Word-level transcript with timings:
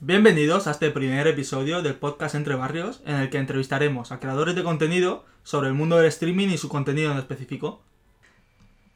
Bienvenidos 0.00 0.66
a 0.66 0.72
este 0.72 0.90
primer 0.90 1.26
episodio 1.28 1.80
del 1.80 1.94
podcast 1.94 2.34
Entre 2.34 2.56
Barrios, 2.56 3.00
en 3.06 3.14
el 3.14 3.30
que 3.30 3.38
entrevistaremos 3.38 4.10
a 4.12 4.18
creadores 4.18 4.54
de 4.54 4.64
contenido 4.64 5.24
sobre 5.44 5.68
el 5.68 5.74
mundo 5.74 5.96
del 5.96 6.06
streaming 6.06 6.48
y 6.48 6.58
su 6.58 6.68
contenido 6.68 7.12
en 7.12 7.18
específico. 7.18 7.80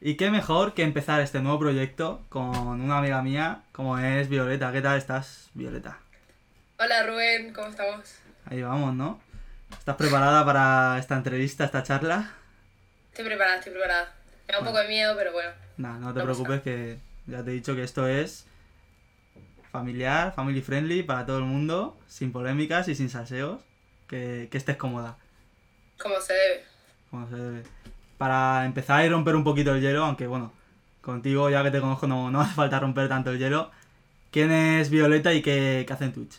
Y 0.00 0.16
qué 0.16 0.30
mejor 0.30 0.74
que 0.74 0.82
empezar 0.82 1.20
este 1.20 1.40
nuevo 1.40 1.60
proyecto 1.60 2.20
con 2.28 2.80
una 2.80 2.98
amiga 2.98 3.22
mía 3.22 3.62
como 3.72 3.98
es 3.98 4.28
Violeta. 4.28 4.72
¿Qué 4.72 4.82
tal 4.82 4.98
estás, 4.98 5.48
Violeta? 5.54 5.98
Hola 6.78 7.06
Rubén, 7.06 7.52
¿cómo 7.54 7.68
estamos? 7.68 8.16
Ahí 8.44 8.60
vamos, 8.60 8.92
¿no? 8.94 9.20
¿Estás 9.70 9.96
preparada 9.96 10.44
para 10.44 10.98
esta 10.98 11.16
entrevista, 11.16 11.64
esta 11.64 11.84
charla? 11.84 12.32
Estoy 13.12 13.24
preparada, 13.24 13.58
estoy 13.58 13.72
preparada. 13.72 14.14
Me 14.48 14.52
da 14.52 14.58
un 14.60 14.66
poco 14.66 14.78
de 14.78 14.88
miedo, 14.88 15.14
pero 15.16 15.32
bueno. 15.32 15.50
Nah, 15.76 15.96
no 15.96 16.12
te 16.12 16.20
preocupes 16.22 16.60
que 16.60 16.98
ya 17.26 17.44
te 17.44 17.50
he 17.50 17.54
dicho 17.54 17.76
que 17.76 17.84
esto 17.84 18.06
es 18.08 18.47
familiar, 19.70 20.32
family 20.34 20.60
friendly 20.62 21.02
para 21.02 21.26
todo 21.26 21.38
el 21.38 21.44
mundo, 21.44 21.98
sin 22.08 22.32
polémicas 22.32 22.88
y 22.88 22.94
sin 22.94 23.10
salseos, 23.10 23.60
que, 24.08 24.48
que 24.50 24.58
estés 24.58 24.76
cómoda, 24.76 25.16
Como 25.98 26.20
se 26.20 26.32
debe. 26.34 26.64
como 27.10 27.28
se 27.28 27.36
debe. 27.36 27.62
Para 28.18 28.64
empezar 28.64 29.04
y 29.04 29.08
romper 29.08 29.36
un 29.36 29.44
poquito 29.44 29.74
el 29.74 29.80
hielo, 29.80 30.04
aunque 30.04 30.26
bueno, 30.26 30.52
contigo 31.02 31.50
ya 31.50 31.62
que 31.62 31.70
te 31.70 31.80
conozco 31.80 32.06
no, 32.06 32.30
no 32.30 32.40
hace 32.42 32.54
falta 32.54 32.80
romper 32.80 33.08
tanto 33.08 33.30
el 33.30 33.38
hielo. 33.38 33.70
¿Quién 34.30 34.50
es 34.52 34.90
Violeta 34.90 35.32
y 35.32 35.42
qué, 35.42 35.84
qué 35.86 35.92
hace 35.92 36.04
en 36.04 36.12
Twitch? 36.12 36.38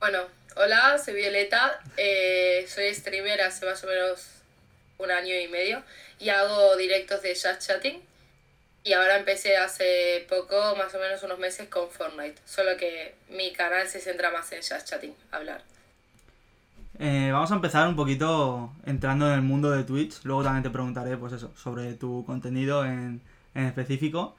Bueno, 0.00 0.20
hola, 0.56 0.98
soy 0.98 1.14
Violeta. 1.14 1.80
eh, 1.96 2.66
soy 2.68 2.94
streamer 2.94 3.40
hace 3.42 3.66
más 3.66 3.82
o 3.84 3.86
menos 3.86 4.26
un 4.98 5.10
año 5.10 5.34
y 5.34 5.48
medio 5.48 5.82
y 6.18 6.28
hago 6.30 6.76
directos 6.76 7.22
de 7.22 7.34
chat 7.34 7.60
chatting. 7.60 8.00
Y 8.86 8.92
ahora 8.92 9.16
empecé 9.16 9.56
hace 9.56 10.24
poco, 10.28 10.54
más 10.76 10.94
o 10.94 11.00
menos 11.00 11.20
unos 11.24 11.40
meses, 11.40 11.68
con 11.68 11.90
Fortnite. 11.90 12.36
Solo 12.44 12.76
que 12.78 13.16
mi 13.28 13.52
canal 13.52 13.88
se 13.88 13.98
centra 13.98 14.30
más 14.30 14.52
en 14.52 14.60
chat 14.60 14.84
chatting, 14.84 15.12
hablar. 15.32 15.64
Eh, 17.00 17.30
vamos 17.32 17.50
a 17.50 17.56
empezar 17.56 17.88
un 17.88 17.96
poquito 17.96 18.72
entrando 18.84 19.26
en 19.26 19.32
el 19.34 19.42
mundo 19.42 19.72
de 19.72 19.82
Twitch. 19.82 20.22
Luego 20.22 20.44
también 20.44 20.62
te 20.62 20.70
preguntaré, 20.70 21.16
pues 21.16 21.32
eso, 21.32 21.52
sobre 21.56 21.94
tu 21.94 22.24
contenido 22.24 22.84
en, 22.84 23.20
en 23.56 23.64
específico. 23.64 24.36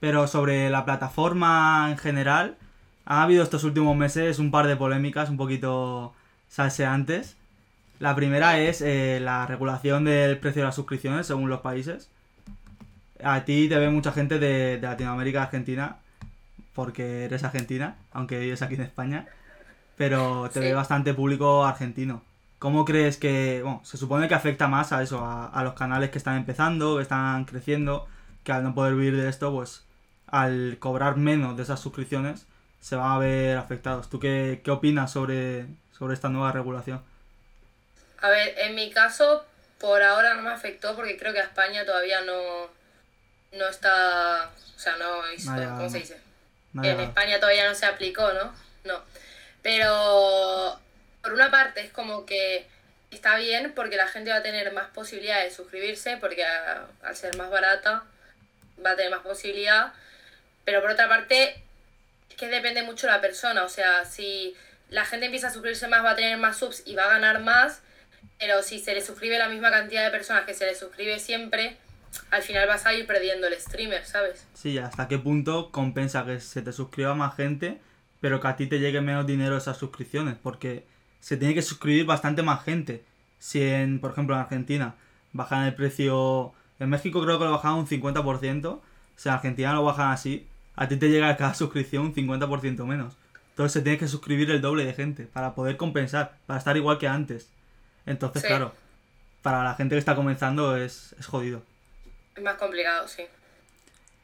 Pero 0.00 0.26
sobre 0.26 0.70
la 0.70 0.84
plataforma 0.84 1.86
en 1.88 1.96
general, 1.96 2.56
ha 3.04 3.22
habido 3.22 3.44
estos 3.44 3.62
últimos 3.62 3.96
meses 3.96 4.40
un 4.40 4.50
par 4.50 4.66
de 4.66 4.74
polémicas 4.74 5.30
un 5.30 5.36
poquito 5.36 6.12
salseantes. 6.48 7.36
La 8.00 8.16
primera 8.16 8.58
es 8.58 8.80
eh, 8.80 9.20
la 9.22 9.46
regulación 9.46 10.04
del 10.04 10.36
precio 10.38 10.62
de 10.62 10.66
las 10.66 10.74
suscripciones 10.74 11.28
según 11.28 11.48
los 11.48 11.60
países. 11.60 12.10
A 13.24 13.44
ti 13.44 13.68
te 13.68 13.76
ve 13.78 13.90
mucha 13.90 14.12
gente 14.12 14.38
de, 14.38 14.78
de 14.78 14.86
Latinoamérica, 14.86 15.42
Argentina, 15.44 15.98
porque 16.74 17.24
eres 17.24 17.44
argentina, 17.44 17.96
aunque 18.12 18.38
vives 18.38 18.62
aquí 18.62 18.74
en 18.74 18.82
España 18.82 19.28
pero 19.96 20.50
te 20.52 20.60
Sí. 20.60 20.60
ve 20.60 20.74
bastante 20.74 21.14
público 21.14 21.64
argentino. 21.64 22.22
¿Cómo 22.58 22.84
crees 22.84 23.16
que, 23.18 23.60
bueno, 23.62 23.80
se 23.84 23.96
supone 23.98 24.28
que 24.28 24.34
afecta 24.34 24.68
más 24.68 24.92
a 24.92 25.02
eso, 25.02 25.20
a, 25.24 25.46
a 25.46 25.62
los 25.64 25.74
canales 25.74 26.10
que 26.10 26.18
están 26.18 26.36
empezando, 26.36 26.96
que 26.96 27.02
están 27.02 27.44
creciendo, 27.44 28.08
que 28.44 28.52
al 28.52 28.64
no 28.64 28.74
poder 28.74 28.94
vivir 28.94 29.16
de 29.20 29.28
esto, 29.28 29.52
pues 29.52 29.84
al 30.26 30.78
cobrar 30.80 31.16
menos 31.16 31.56
de 31.56 31.62
esas 31.64 31.80
suscripciones, 31.80 32.46
se 32.80 32.96
van 32.96 33.12
a 33.12 33.18
ver 33.18 33.56
afectados. 33.58 34.08
¿Tú 34.10 34.18
qué, 34.20 34.60
qué 34.64 34.70
opinas 34.70 35.12
sobre, 35.12 35.66
sobre 35.92 36.14
esta 36.14 36.28
nueva 36.28 36.52
regulación? 36.52 37.02
A 38.20 38.28
ver, 38.28 38.54
en 38.58 38.74
mi 38.74 38.90
caso, 38.90 39.44
por 39.78 40.02
ahora 40.02 40.34
no 40.34 40.42
me 40.42 40.50
afectó 40.50 40.96
porque 40.96 41.16
creo 41.16 41.32
que 41.32 41.40
a 41.40 41.44
España 41.44 41.84
todavía 41.84 42.22
no, 42.22 42.68
no 43.56 43.68
está. 43.68 44.50
O 44.76 44.78
sea, 44.78 44.96
no 44.96 45.32
hizo. 45.32 45.50
¿Cómo 45.76 45.88
se 45.90 45.98
dice? 45.98 46.20
No 46.72 46.84
en. 46.84 47.00
España 47.00 47.38
todavía 47.40 47.68
no 47.68 47.74
se 47.74 47.86
aplicó, 47.86 48.32
¿no? 48.32 48.54
No. 48.84 49.02
Pero 49.62 50.80
por 51.22 51.32
una 51.32 51.50
parte 51.50 51.80
es 51.80 51.90
como 51.92 52.26
que 52.26 52.66
está 53.10 53.36
bien 53.36 53.72
porque 53.74 53.96
la 53.96 54.06
gente 54.08 54.30
va 54.30 54.36
a 54.38 54.42
tener 54.42 54.72
más 54.72 54.88
posibilidad 54.88 55.42
de 55.42 55.50
suscribirse 55.50 56.16
porque 56.18 56.44
a- 56.44 56.86
al 57.02 57.16
ser 57.16 57.36
más 57.36 57.50
barata 57.50 58.04
va 58.84 58.90
a 58.90 58.96
tener 58.96 59.10
más 59.10 59.20
posibilidad. 59.22 59.92
Pero 60.64 60.80
por 60.82 60.90
otra 60.90 61.08
parte 61.08 61.62
es 62.30 62.36
que 62.36 62.48
depende 62.48 62.82
mucho 62.82 63.06
de 63.06 63.12
la 63.12 63.20
persona. 63.20 63.64
O 63.64 63.68
sea, 63.68 64.04
si 64.04 64.54
la 64.90 65.04
gente 65.04 65.26
empieza 65.26 65.48
a 65.48 65.50
suscribirse 65.50 65.88
más 65.88 66.04
va 66.04 66.10
a 66.10 66.16
tener 66.16 66.36
más 66.38 66.58
subs 66.58 66.82
y 66.86 66.94
va 66.94 67.04
a 67.04 67.08
ganar 67.08 67.40
más. 67.40 67.80
Pero 68.38 68.62
si 68.62 68.78
se 68.80 68.94
le 68.94 69.00
suscribe 69.00 69.38
la 69.38 69.48
misma 69.48 69.70
cantidad 69.70 70.04
de 70.04 70.10
personas 70.10 70.44
que 70.44 70.54
se 70.54 70.66
le 70.66 70.74
suscribe 70.74 71.18
siempre, 71.20 71.76
al 72.30 72.42
final 72.42 72.66
vas 72.68 72.86
a 72.86 72.94
ir 72.94 73.06
perdiendo 73.06 73.46
el 73.46 73.54
streamer, 73.60 74.04
¿sabes? 74.04 74.46
Sí, 74.54 74.78
¿hasta 74.78 75.08
qué 75.08 75.18
punto 75.18 75.70
compensa 75.70 76.24
que 76.24 76.40
se 76.40 76.62
te 76.62 76.72
suscriba 76.72 77.14
más 77.14 77.34
gente, 77.36 77.80
pero 78.20 78.40
que 78.40 78.48
a 78.48 78.56
ti 78.56 78.66
te 78.66 78.78
llegue 78.80 79.00
menos 79.00 79.26
dinero 79.26 79.56
esas 79.56 79.76
suscripciones? 79.78 80.36
Porque 80.42 80.84
se 81.20 81.36
tiene 81.36 81.54
que 81.54 81.62
suscribir 81.62 82.06
bastante 82.06 82.42
más 82.42 82.62
gente. 82.64 83.04
Si 83.38 83.62
en, 83.62 84.00
por 84.00 84.12
ejemplo, 84.12 84.34
en 84.34 84.42
Argentina 84.42 84.94
bajan 85.32 85.64
el 85.66 85.74
precio, 85.74 86.52
en 86.78 86.90
México 86.90 87.22
creo 87.22 87.38
que 87.38 87.44
lo 87.44 87.52
bajan 87.52 87.74
un 87.74 87.86
50%, 87.86 88.80
si 89.16 89.28
en 89.28 89.34
Argentina 89.34 89.72
lo 89.74 89.84
bajan 89.84 90.10
así, 90.12 90.46
a 90.76 90.88
ti 90.88 90.96
te 90.96 91.08
llega 91.08 91.36
cada 91.36 91.54
suscripción 91.54 92.04
un 92.06 92.14
50% 92.14 92.84
menos. 92.84 93.16
Entonces 93.50 93.72
se 93.72 93.82
tiene 93.82 93.98
que 93.98 94.08
suscribir 94.08 94.50
el 94.50 94.60
doble 94.60 94.84
de 94.84 94.92
gente 94.94 95.24
para 95.24 95.54
poder 95.54 95.76
compensar, 95.76 96.36
para 96.46 96.58
estar 96.58 96.76
igual 96.76 96.98
que 96.98 97.06
antes. 97.06 97.48
Entonces, 98.06 98.42
Sí. 98.42 98.48
claro, 98.48 98.72
para 99.42 99.62
la 99.62 99.74
gente 99.74 99.94
que 99.94 99.98
está 100.00 100.16
comenzando 100.16 100.76
es, 100.76 101.14
es 101.18 101.26
jodido. 101.26 101.62
Es 102.36 102.42
más 102.42 102.54
complicado, 102.56 103.06
sí. 103.08 103.22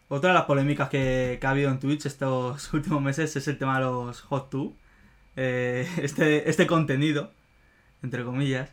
Otra 0.08 0.30
de 0.30 0.34
las 0.34 0.44
polémicas 0.44 0.88
que, 0.88 1.38
que 1.40 1.46
ha 1.46 1.50
habido 1.50 1.70
en 1.70 1.78
Twitch 1.78 2.06
estos 2.06 2.72
últimos 2.74 3.00
meses 3.02 3.34
es 3.36 3.46
el 3.48 3.58
tema 3.58 3.78
de 3.78 3.84
los 3.84 4.20
Hot 4.22 4.50
2. 4.50 4.72
Eh, 5.36 5.88
este, 6.02 6.48
este 6.50 6.66
contenido, 6.66 7.30
entre 8.02 8.24
comillas, 8.24 8.70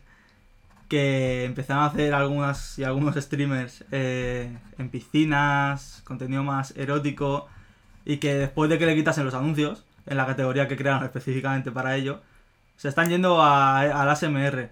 que 0.88 1.44
empezaron 1.44 1.84
a 1.84 1.86
hacer 1.86 2.14
algunas 2.14 2.78
y 2.78 2.84
algunos 2.84 3.14
streamers 3.16 3.84
eh, 3.92 4.56
en 4.78 4.88
piscinas, 4.90 6.02
contenido 6.04 6.42
más 6.42 6.74
erótico, 6.76 7.46
y 8.04 8.16
que 8.18 8.34
después 8.34 8.70
de 8.70 8.78
que 8.78 8.86
le 8.86 8.94
quitasen 8.94 9.24
los 9.26 9.34
anuncios, 9.34 9.84
en 10.06 10.16
la 10.16 10.26
categoría 10.26 10.66
que 10.66 10.76
crearon 10.78 11.04
específicamente 11.04 11.70
para 11.70 11.94
ello, 11.94 12.22
se 12.78 12.88
están 12.88 13.10
yendo 13.10 13.42
a- 13.42 13.80
al 13.80 14.08
ASMR. 14.08 14.70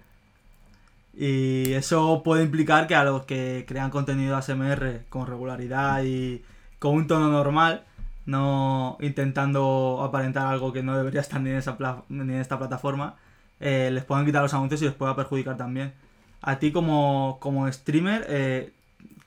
Y 1.19 1.73
eso 1.73 2.21
puede 2.23 2.43
implicar 2.43 2.85
que 2.85 2.93
a 2.93 3.03
los 3.03 3.25
que 3.25 3.65
crean 3.67 3.89
contenido 3.89 4.37
ASMR 4.37 5.05
con 5.09 5.25
regularidad 5.25 6.03
y 6.03 6.43
con 6.77 6.93
un 6.93 7.07
tono 7.07 7.29
normal, 7.29 7.85
no 8.27 8.97
intentando 9.01 10.01
aparentar 10.03 10.45
algo 10.45 10.71
que 10.71 10.83
no 10.83 10.95
debería 10.95 11.21
estar 11.21 11.41
ni 11.41 11.49
en, 11.49 11.57
esa 11.57 11.75
ni 12.09 12.33
en 12.33 12.39
esta 12.39 12.59
plataforma, 12.59 13.15
eh, 13.59 13.89
les 13.91 14.05
pueden 14.05 14.27
quitar 14.27 14.43
los 14.43 14.53
anuncios 14.53 14.81
y 14.83 14.85
les 14.85 14.93
pueda 14.93 15.15
perjudicar 15.15 15.57
también. 15.57 15.93
A 16.41 16.59
ti 16.59 16.71
como, 16.71 17.37
como 17.41 17.71
streamer, 17.71 18.25
eh, 18.29 18.71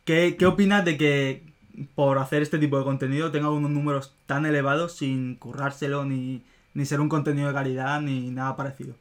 ¿qué, 0.04 0.36
¿qué 0.38 0.46
opinas 0.46 0.84
de 0.84 0.96
que 0.96 1.42
por 1.96 2.18
hacer 2.18 2.42
este 2.42 2.58
tipo 2.60 2.78
de 2.78 2.84
contenido 2.84 3.32
tenga 3.32 3.50
unos 3.50 3.70
números 3.72 4.14
tan 4.26 4.46
elevados 4.46 4.96
sin 4.96 5.34
currárselo 5.36 6.04
ni, 6.04 6.44
ni 6.74 6.84
ser 6.86 7.00
un 7.00 7.08
contenido 7.08 7.48
de 7.48 7.54
calidad 7.54 8.00
ni 8.00 8.30
nada 8.30 8.54
parecido? 8.56 8.94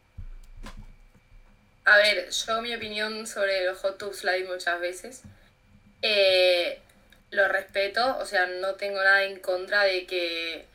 A 1.90 1.98
ver, 1.98 2.30
yo 2.30 2.62
mi 2.62 2.76
opinión 2.76 3.26
sobre 3.26 3.66
los 3.66 3.80
hot 3.80 3.98
tubs 3.98 4.24
la 4.24 4.34
di 4.34 4.44
muchas 4.44 4.80
veces. 4.80 5.24
Eh, 6.04 6.80
lo 7.32 7.48
respeto, 7.48 8.16
o 8.20 8.26
sea, 8.28 8.46
no 8.46 8.76
tengo 8.76 9.04
nada 9.04 9.24
en 9.24 9.40
contra 9.40 9.86
de 9.86 10.06
que 10.06 10.66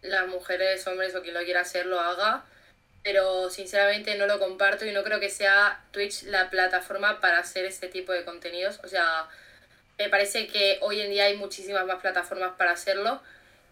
las 0.00 0.26
mujeres, 0.28 0.86
hombres 0.86 1.14
o 1.14 1.20
quien 1.20 1.34
lo 1.34 1.44
quiera 1.44 1.60
hacer 1.60 1.84
lo 1.84 2.00
haga, 2.00 2.46
pero 3.02 3.50
sinceramente 3.50 4.16
no 4.16 4.26
lo 4.26 4.38
comparto 4.38 4.86
y 4.86 4.92
no 4.92 5.04
creo 5.04 5.20
que 5.20 5.28
sea 5.28 5.84
Twitch 5.90 6.22
la 6.22 6.48
plataforma 6.48 7.20
para 7.20 7.40
hacer 7.40 7.66
ese 7.66 7.88
tipo 7.88 8.12
de 8.12 8.24
contenidos. 8.24 8.80
O 8.82 8.88
sea, 8.88 9.28
me 9.98 10.08
parece 10.08 10.46
que 10.46 10.78
hoy 10.80 11.02
en 11.02 11.10
día 11.10 11.24
hay 11.24 11.36
muchísimas 11.36 11.84
más 11.84 12.00
plataformas 12.00 12.52
para 12.56 12.72
hacerlo 12.72 13.20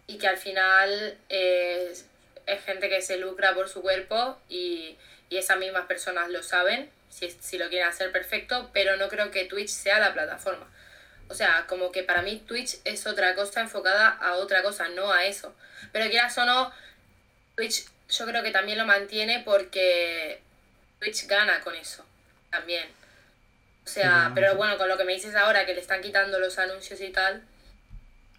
y 0.06 0.18
que 0.18 0.26
al 0.26 0.36
final 0.36 1.16
eh, 1.30 1.94
es, 2.46 2.64
gente 2.66 2.90
que 2.90 3.00
se 3.00 3.16
lucra 3.16 3.54
por 3.54 3.70
su 3.70 3.80
cuerpo 3.80 4.38
y, 4.50 4.98
y 5.34 5.38
esas 5.38 5.58
mismas 5.58 5.86
personas 5.86 6.30
lo 6.30 6.44
saben, 6.44 6.88
si, 7.08 7.28
si 7.28 7.58
lo 7.58 7.68
quieren 7.68 7.88
hacer 7.88 8.12
perfecto, 8.12 8.70
pero 8.72 8.96
no 8.96 9.08
creo 9.08 9.32
que 9.32 9.46
Twitch 9.46 9.68
sea 9.68 9.98
la 9.98 10.14
plataforma. 10.14 10.64
O 11.28 11.34
sea, 11.34 11.66
como 11.66 11.90
que 11.90 12.04
para 12.04 12.22
mí 12.22 12.40
Twitch 12.46 12.76
es 12.84 13.04
otra 13.08 13.34
cosa 13.34 13.62
enfocada 13.62 14.10
a 14.10 14.34
otra 14.34 14.62
cosa, 14.62 14.88
no 14.90 15.10
a 15.10 15.24
eso. 15.24 15.52
Pero 15.90 16.08
quieras 16.08 16.38
o 16.38 16.46
no, 16.46 16.70
Twitch 17.56 17.84
yo 18.10 18.26
creo 18.26 18.44
que 18.44 18.52
también 18.52 18.78
lo 18.78 18.86
mantiene 18.86 19.42
porque 19.44 20.40
Twitch 21.00 21.26
gana 21.26 21.60
con 21.62 21.74
eso, 21.74 22.04
también. 22.50 22.86
O 23.84 23.88
sea, 23.88 24.30
pero 24.36 24.52
sí. 24.52 24.56
bueno, 24.56 24.78
con 24.78 24.88
lo 24.88 24.96
que 24.96 25.04
me 25.04 25.14
dices 25.14 25.34
ahora, 25.34 25.66
que 25.66 25.74
le 25.74 25.80
están 25.80 26.00
quitando 26.00 26.38
los 26.38 26.60
anuncios 26.60 27.00
y 27.00 27.10
tal, 27.10 27.42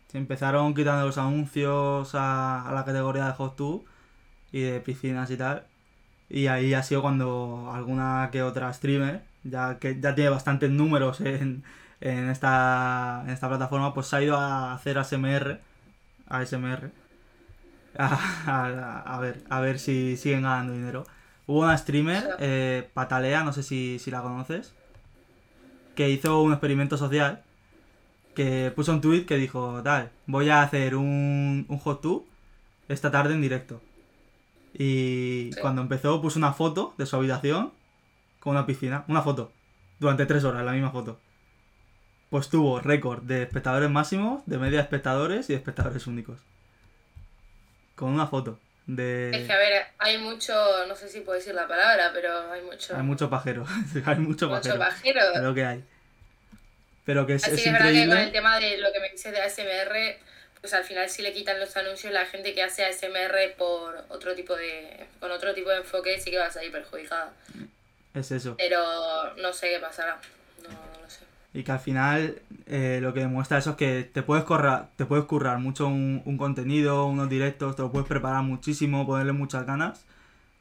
Se 0.09 0.17
empezaron 0.17 0.73
quitando 0.73 1.05
los 1.05 1.17
anuncios 1.17 2.15
a, 2.15 2.69
a 2.69 2.71
la 2.71 2.85
categoría 2.85 3.25
de 3.25 3.33
Hot 3.33 3.57
Tub 3.57 3.85
y 4.53 4.61
de 4.61 4.79
piscinas 4.79 5.29
y 5.29 5.35
tal. 5.35 5.67
Y 6.29 6.47
ahí 6.47 6.73
ha 6.73 6.83
sido 6.83 7.01
cuando 7.01 7.71
alguna 7.73 8.29
que 8.31 8.41
otra 8.43 8.73
streamer, 8.73 9.23
ya 9.43 9.79
que 9.79 9.99
ya 9.99 10.15
tiene 10.15 10.29
bastantes 10.31 10.71
números 10.71 11.21
en, 11.21 11.63
en, 12.01 12.29
esta, 12.29 13.23
en 13.25 13.31
esta 13.31 13.47
plataforma, 13.49 13.93
pues 13.93 14.07
se 14.07 14.15
ha 14.17 14.21
ido 14.23 14.37
a 14.37 14.73
hacer 14.73 14.97
ASMR, 14.97 15.59
ASMR 16.27 16.91
a, 17.97 19.03
a 19.05 19.19
ver, 19.19 19.43
a 19.49 19.59
ver 19.59 19.79
si 19.79 20.17
siguen 20.17 20.43
ganando 20.43 20.73
dinero. 20.73 21.05
Hubo 21.47 21.61
una 21.61 21.77
streamer, 21.77 22.35
eh, 22.39 22.89
Patalea, 22.93 23.43
no 23.43 23.53
sé 23.53 23.63
si, 23.63 23.99
si 23.99 24.11
la 24.11 24.21
conoces, 24.21 24.73
que 25.95 26.09
hizo 26.09 26.41
un 26.41 26.51
experimento 26.51 26.97
social, 26.97 27.43
que 28.35 28.71
puso 28.75 28.91
un 28.91 29.01
tweet 29.01 29.25
que 29.25 29.37
dijo, 29.37 29.81
tal, 29.83 30.11
voy 30.27 30.49
a 30.49 30.61
hacer 30.61 30.95
un, 30.95 31.65
un 31.69 31.79
hot 31.79 32.01
tub 32.01 32.25
esta 32.89 33.11
tarde 33.11 33.33
en 33.33 33.41
directo. 33.41 33.81
Y 34.77 35.51
Sí. 35.53 35.61
cuando 35.61 35.81
empezó 35.81 36.21
puso 36.21 36.37
una 36.37 36.53
foto 36.53 36.93
de 36.97 37.05
su 37.05 37.15
habitación 37.15 37.71
con 38.39 38.51
una 38.51 38.65
piscina, 38.65 39.05
una 39.07 39.21
foto, 39.21 39.51
durante 39.99 40.25
tres 40.25 40.43
horas, 40.43 40.63
la 40.65 40.73
misma 40.73 40.91
foto. 40.91 41.19
Pues 42.29 42.49
tuvo 42.49 42.79
récord 42.81 43.23
de 43.23 43.43
espectadores 43.43 43.89
máximos, 43.89 44.43
de 44.45 44.57
media 44.57 44.79
de 44.79 44.83
espectadores 44.83 45.49
y 45.49 45.53
de 45.53 45.57
espectadores 45.57 46.05
únicos. 46.07 46.39
Con 47.95 48.09
una 48.09 48.27
foto. 48.27 48.59
De... 48.87 49.31
Es 49.33 49.47
que, 49.47 49.53
a 49.53 49.57
ver, 49.57 49.83
hay 49.97 50.17
mucho, 50.19 50.53
no 50.87 50.95
sé 50.95 51.07
si 51.09 51.21
puedo 51.21 51.37
decir 51.39 51.55
la 51.55 51.67
palabra, 51.67 52.11
pero 52.13 52.51
hay 52.51 52.61
mucho, 52.61 52.95
Hay 52.95 53.03
mucho 53.03 53.29
pajero. 53.29 53.65
hay 54.05 54.17
mucho 54.17 54.47
mucho 54.49 54.49
pajero. 54.49 54.79
pajero. 54.79 55.21
Lo 55.41 55.53
que 55.53 55.65
hay. 55.65 55.83
Pero 57.05 57.25
que 57.25 57.35
es, 57.35 57.43
Así 57.45 57.53
es 57.55 57.65
es 57.67 57.73
verdad 57.73 57.91
que 57.91 58.07
con 58.07 58.17
el 58.17 58.31
tema 58.31 58.59
de 58.59 58.77
lo 58.79 58.91
que 58.91 58.99
me 58.99 59.09
dices 59.11 59.31
de 59.31 59.41
ASMR, 59.41 60.17
pues 60.65 60.73
al 60.73 60.83
final 60.83 61.07
sí 61.07 61.21
le 61.21 61.31
quitan 61.31 61.59
los 61.59 61.77
anuncios 61.77 62.11
la 62.11 62.25
gente 62.25 62.55
que 62.55 62.63
hace 62.63 62.83
ASMR 62.83 63.55
por 63.55 64.03
otro 64.09 64.33
tipo 64.33 64.55
de, 64.55 65.05
con 65.19 65.29
otro 65.29 65.53
tipo 65.53 65.69
de 65.69 65.77
enfoque 65.77 66.19
sí 66.19 66.31
que 66.31 66.39
va 66.39 66.47
a 66.47 66.51
salir 66.51 66.71
perjudicada. 66.71 67.31
Es 68.15 68.31
eso. 68.31 68.55
Pero 68.57 68.79
no 69.35 69.53
sé 69.53 69.69
qué 69.69 69.79
pasará. 69.79 70.19
No, 70.63 70.69
no 70.69 71.03
lo 71.03 71.07
sé. 71.07 71.19
Y 71.53 71.63
que 71.63 71.71
al 71.71 71.79
final 71.79 72.41
eh, 72.65 72.97
lo 72.99 73.13
que 73.13 73.19
demuestra 73.19 73.59
eso 73.59 73.71
es 73.71 73.75
que 73.75 74.09
te 74.11 74.23
puedes 74.23 74.43
currar, 74.43 74.89
te 74.95 75.05
puedes 75.05 75.25
currar 75.25 75.59
mucho 75.59 75.85
un, 75.85 76.23
un 76.25 76.35
contenido, 76.39 77.05
unos 77.05 77.29
directos, 77.29 77.75
te 77.75 77.83
lo 77.83 77.91
puedes 77.91 78.07
preparar 78.07 78.41
muchísimo, 78.41 79.05
ponerle 79.05 79.33
muchas 79.33 79.67
ganas, 79.67 80.03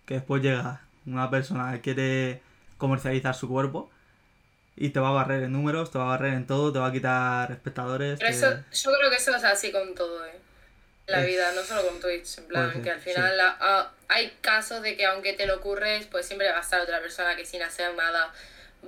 que 0.04 0.16
después 0.16 0.42
llega 0.42 0.82
una 1.06 1.30
persona 1.30 1.72
que 1.72 1.80
quiere 1.80 2.42
comercializar 2.76 3.34
su 3.34 3.48
cuerpo 3.48 3.90
y 4.76 4.90
te 4.90 5.00
va 5.00 5.08
a 5.10 5.12
barrer 5.12 5.42
en 5.44 5.52
números, 5.52 5.90
te 5.90 5.98
va 5.98 6.04
a 6.04 6.08
barrer 6.08 6.34
en 6.34 6.46
todo, 6.46 6.72
te 6.72 6.78
va 6.78 6.86
a 6.88 6.92
quitar 6.92 7.50
espectadores. 7.52 8.18
Pero 8.18 8.30
te- 8.30 8.36
eso, 8.36 8.50
yo 8.72 8.96
creo 8.98 9.10
que 9.10 9.16
eso 9.16 9.34
es 9.34 9.44
así 9.44 9.70
con 9.72 9.94
todo, 9.94 10.24
¿eh? 10.26 10.38
La 11.06 11.20
Es- 11.20 11.26
vida, 11.26 11.52
no 11.54 11.62
solo 11.62 11.86
con 11.86 12.00
Twitch. 12.00 12.38
En 12.38 12.44
plan, 12.46 12.62
Puede 12.64 12.74
ser, 12.74 12.82
que 12.82 12.90
al 12.90 13.00
final 13.00 13.36
la- 13.36 13.56
ah, 13.60 13.90
hay 14.08 14.32
casos 14.40 14.82
de 14.82 14.96
que 14.96 15.04
aunque 15.06 15.32
te 15.34 15.46
lo 15.46 15.56
ocurres, 15.56 16.06
pues 16.06 16.26
siempre 16.26 16.50
va 16.50 16.58
a 16.58 16.60
estar 16.62 16.80
otra 16.80 17.00
persona 17.00 17.36
que 17.36 17.44
sin 17.44 17.62
hacer 17.62 17.94
nada 17.94 18.32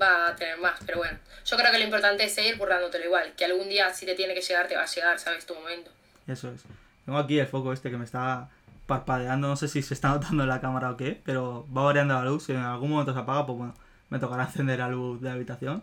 va 0.00 0.28
a 0.28 0.36
tener 0.36 0.58
más. 0.58 0.78
Pero 0.86 0.98
bueno, 0.98 1.18
yo 1.44 1.56
creo 1.56 1.70
que 1.70 1.78
lo 1.78 1.84
importante 1.84 2.24
es 2.24 2.34
seguir 2.34 2.56
currándotelo 2.58 3.04
igual. 3.04 3.32
Que 3.36 3.44
algún 3.44 3.68
día 3.68 3.92
si 3.92 4.06
te 4.06 4.14
tiene 4.14 4.34
que 4.34 4.40
llegar, 4.40 4.66
te 4.66 4.76
va 4.76 4.82
a 4.82 4.86
llegar, 4.86 5.18
¿sabes? 5.18 5.44
Tu 5.46 5.54
momento. 5.54 5.90
Eso 6.26 6.50
es. 6.50 6.62
Tengo 7.04 7.18
aquí 7.18 7.38
el 7.38 7.46
foco 7.46 7.72
este 7.72 7.90
que 7.90 7.96
me 7.98 8.04
está 8.04 8.48
parpadeando, 8.86 9.48
no 9.48 9.56
sé 9.56 9.68
si 9.68 9.82
se 9.82 9.94
está 9.94 10.08
notando 10.18 10.42
en 10.42 10.48
la 10.48 10.60
cámara 10.60 10.90
o 10.90 10.96
qué, 10.96 11.20
pero 11.24 11.66
va 11.76 11.82
variando 11.84 12.14
la 12.14 12.24
luz. 12.24 12.44
Si 12.46 12.52
en 12.52 12.58
algún 12.58 12.90
momento 12.90 13.12
se 13.12 13.18
apaga, 13.20 13.44
pues 13.46 13.58
bueno, 13.58 13.74
me 14.10 14.18
tocará 14.18 14.44
encender 14.44 14.78
la 14.78 14.88
luz 14.88 15.20
de 15.20 15.28
la 15.28 15.34
habitación. 15.34 15.82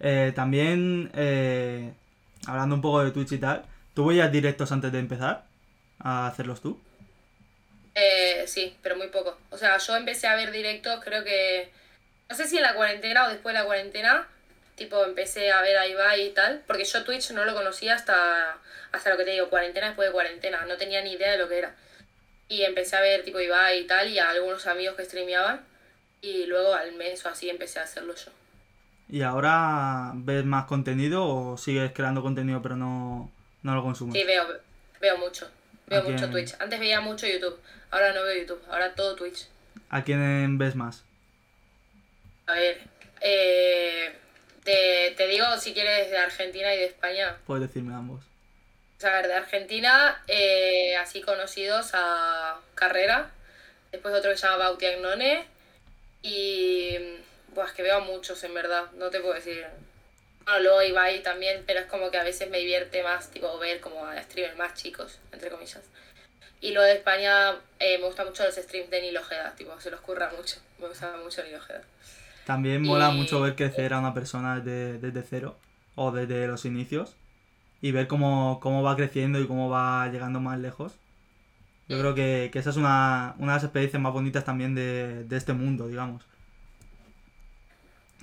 Eh, 0.00 0.32
también, 0.34 1.10
eh, 1.14 1.92
hablando 2.46 2.74
un 2.74 2.82
poco 2.82 3.04
de 3.04 3.10
Twitch 3.10 3.32
y 3.32 3.38
tal, 3.38 3.64
¿tú 3.94 4.06
veías 4.06 4.30
directos 4.30 4.72
antes 4.72 4.92
de 4.92 4.98
empezar 4.98 5.44
a 5.98 6.26
hacerlos 6.26 6.60
tú? 6.60 6.80
Eh, 7.94 8.44
sí, 8.46 8.76
pero 8.82 8.96
muy 8.96 9.08
poco. 9.08 9.38
O 9.50 9.56
sea, 9.56 9.78
yo 9.78 9.96
empecé 9.96 10.26
a 10.26 10.36
ver 10.36 10.50
directos, 10.50 11.02
creo 11.04 11.22
que. 11.24 11.70
No 12.28 12.36
sé 12.36 12.48
si 12.48 12.56
en 12.56 12.62
la 12.62 12.74
cuarentena 12.74 13.26
o 13.26 13.28
después 13.30 13.54
de 13.54 13.60
la 13.60 13.66
cuarentena. 13.66 14.28
Tipo, 14.76 15.04
empecé 15.04 15.52
a 15.52 15.62
ver 15.62 15.76
a 15.76 15.86
Ibai 15.86 16.26
y 16.26 16.30
tal. 16.30 16.62
Porque 16.66 16.84
yo 16.84 17.04
Twitch 17.04 17.30
no 17.30 17.44
lo 17.44 17.54
conocía 17.54 17.94
hasta, 17.94 18.58
hasta 18.90 19.10
lo 19.10 19.16
que 19.16 19.24
te 19.24 19.30
digo, 19.30 19.48
cuarentena 19.48 19.88
después 19.88 20.08
de 20.08 20.12
cuarentena. 20.12 20.64
No 20.66 20.76
tenía 20.76 21.02
ni 21.02 21.12
idea 21.12 21.30
de 21.32 21.38
lo 21.38 21.48
que 21.48 21.58
era. 21.58 21.74
Y 22.48 22.62
empecé 22.62 22.96
a 22.96 23.00
ver 23.00 23.22
tipo 23.24 23.40
Ibai 23.40 23.80
y 23.80 23.86
tal, 23.86 24.08
y 24.10 24.18
a 24.18 24.30
algunos 24.30 24.66
amigos 24.66 24.96
que 24.96 25.04
streameaban. 25.04 25.64
Y 26.24 26.46
luego 26.46 26.72
al 26.72 26.92
mes 26.94 27.24
o 27.26 27.28
así 27.28 27.50
empecé 27.50 27.80
a 27.80 27.82
hacerlo 27.82 28.14
yo. 28.14 28.30
¿Y 29.10 29.20
ahora 29.20 30.12
ves 30.14 30.44
más 30.44 30.64
contenido 30.64 31.26
o 31.26 31.58
sigues 31.58 31.92
creando 31.92 32.22
contenido 32.22 32.62
pero 32.62 32.76
no, 32.76 33.30
no 33.62 33.74
lo 33.74 33.82
consumes? 33.82 34.14
Sí, 34.14 34.24
veo, 34.24 34.46
veo 35.00 35.18
mucho. 35.18 35.50
Veo 35.86 36.02
mucho 36.02 36.30
Twitch. 36.30 36.54
Antes 36.60 36.80
veía 36.80 37.02
mucho 37.02 37.26
YouTube. 37.26 37.60
Ahora 37.90 38.14
no 38.14 38.22
veo 38.22 38.40
YouTube. 38.40 38.62
Ahora 38.70 38.94
todo 38.94 39.14
Twitch. 39.14 39.48
¿A 39.90 40.02
quién 40.02 40.56
ves 40.56 40.74
más? 40.74 41.04
A 42.46 42.54
ver, 42.54 42.80
eh, 43.20 44.16
te, 44.62 45.14
te 45.16 45.26
digo 45.26 45.44
si 45.58 45.74
quieres 45.74 46.10
de 46.10 46.16
Argentina 46.16 46.74
y 46.74 46.78
de 46.78 46.86
España. 46.86 47.36
Puedes 47.46 47.68
decirme 47.68 47.94
ambos. 47.94 48.24
A 49.02 49.10
ver, 49.10 49.26
de 49.26 49.34
Argentina, 49.34 50.22
eh, 50.26 50.96
así 50.96 51.20
conocidos 51.20 51.90
a 51.92 52.56
Carrera, 52.74 53.30
después 53.92 54.14
otro 54.14 54.30
que 54.30 54.38
se 54.38 54.46
llama 54.46 54.64
Bauti 54.64 54.86
Agnone, 54.86 55.46
y. 56.24 56.96
Pues 57.54 57.70
que 57.70 57.82
veo 57.84 57.98
a 57.98 58.00
muchos 58.00 58.42
en 58.42 58.52
verdad, 58.52 58.90
no 58.96 59.10
te 59.10 59.20
puedo 59.20 59.34
decir. 59.34 59.64
Bueno, 60.44 60.60
luego 60.60 60.82
Ibai 60.82 61.22
también, 61.22 61.62
pero 61.66 61.78
es 61.80 61.86
como 61.86 62.10
que 62.10 62.18
a 62.18 62.24
veces 62.24 62.50
me 62.50 62.58
divierte 62.58 63.02
más, 63.04 63.30
tipo, 63.30 63.56
ver 63.60 63.80
como 63.80 64.04
a 64.04 64.20
streamers 64.22 64.58
más 64.58 64.74
chicos, 64.74 65.20
entre 65.30 65.50
comillas. 65.50 65.82
Y 66.60 66.72
luego 66.72 66.86
de 66.86 66.94
España, 66.94 67.52
eh, 67.78 67.98
me 67.98 68.06
gustan 68.06 68.26
mucho 68.26 68.44
los 68.44 68.56
streams 68.56 68.90
de 68.90 69.02
Nilo 69.02 69.20
Ojeda, 69.20 69.54
tipo, 69.56 69.80
se 69.80 69.90
los 69.92 70.00
curra 70.00 70.32
mucho. 70.36 70.56
Me 70.80 70.88
gusta 70.88 71.16
mucho 71.22 71.44
Nilo 71.44 71.58
Ojeda. 71.58 71.82
También 72.44 72.82
mola 72.82 73.10
Y- 73.10 73.18
mucho 73.18 73.40
ver 73.40 73.54
crecer 73.54 73.94
a 73.94 74.00
una 74.00 74.12
persona 74.12 74.58
desde, 74.58 74.98
desde 74.98 75.22
cero 75.22 75.56
o 75.94 76.10
desde 76.10 76.46
los 76.48 76.64
inicios 76.64 77.14
y 77.80 77.92
ver 77.92 78.08
cómo, 78.08 78.58
cómo 78.60 78.82
va 78.82 78.96
creciendo 78.96 79.38
y 79.38 79.46
cómo 79.46 79.70
va 79.70 80.08
llegando 80.08 80.40
más 80.40 80.58
lejos. 80.58 80.92
Yo 81.88 81.98
creo 81.98 82.14
que, 82.14 82.50
que 82.52 82.58
esa 82.58 82.70
es 82.70 82.76
una, 82.76 83.34
una 83.38 83.52
de 83.52 83.56
las 83.56 83.64
experiencias 83.64 84.00
más 84.00 84.12
bonitas 84.12 84.44
también 84.44 84.74
de, 84.74 85.24
de 85.24 85.36
este 85.36 85.52
mundo, 85.52 85.86
digamos. 85.86 86.26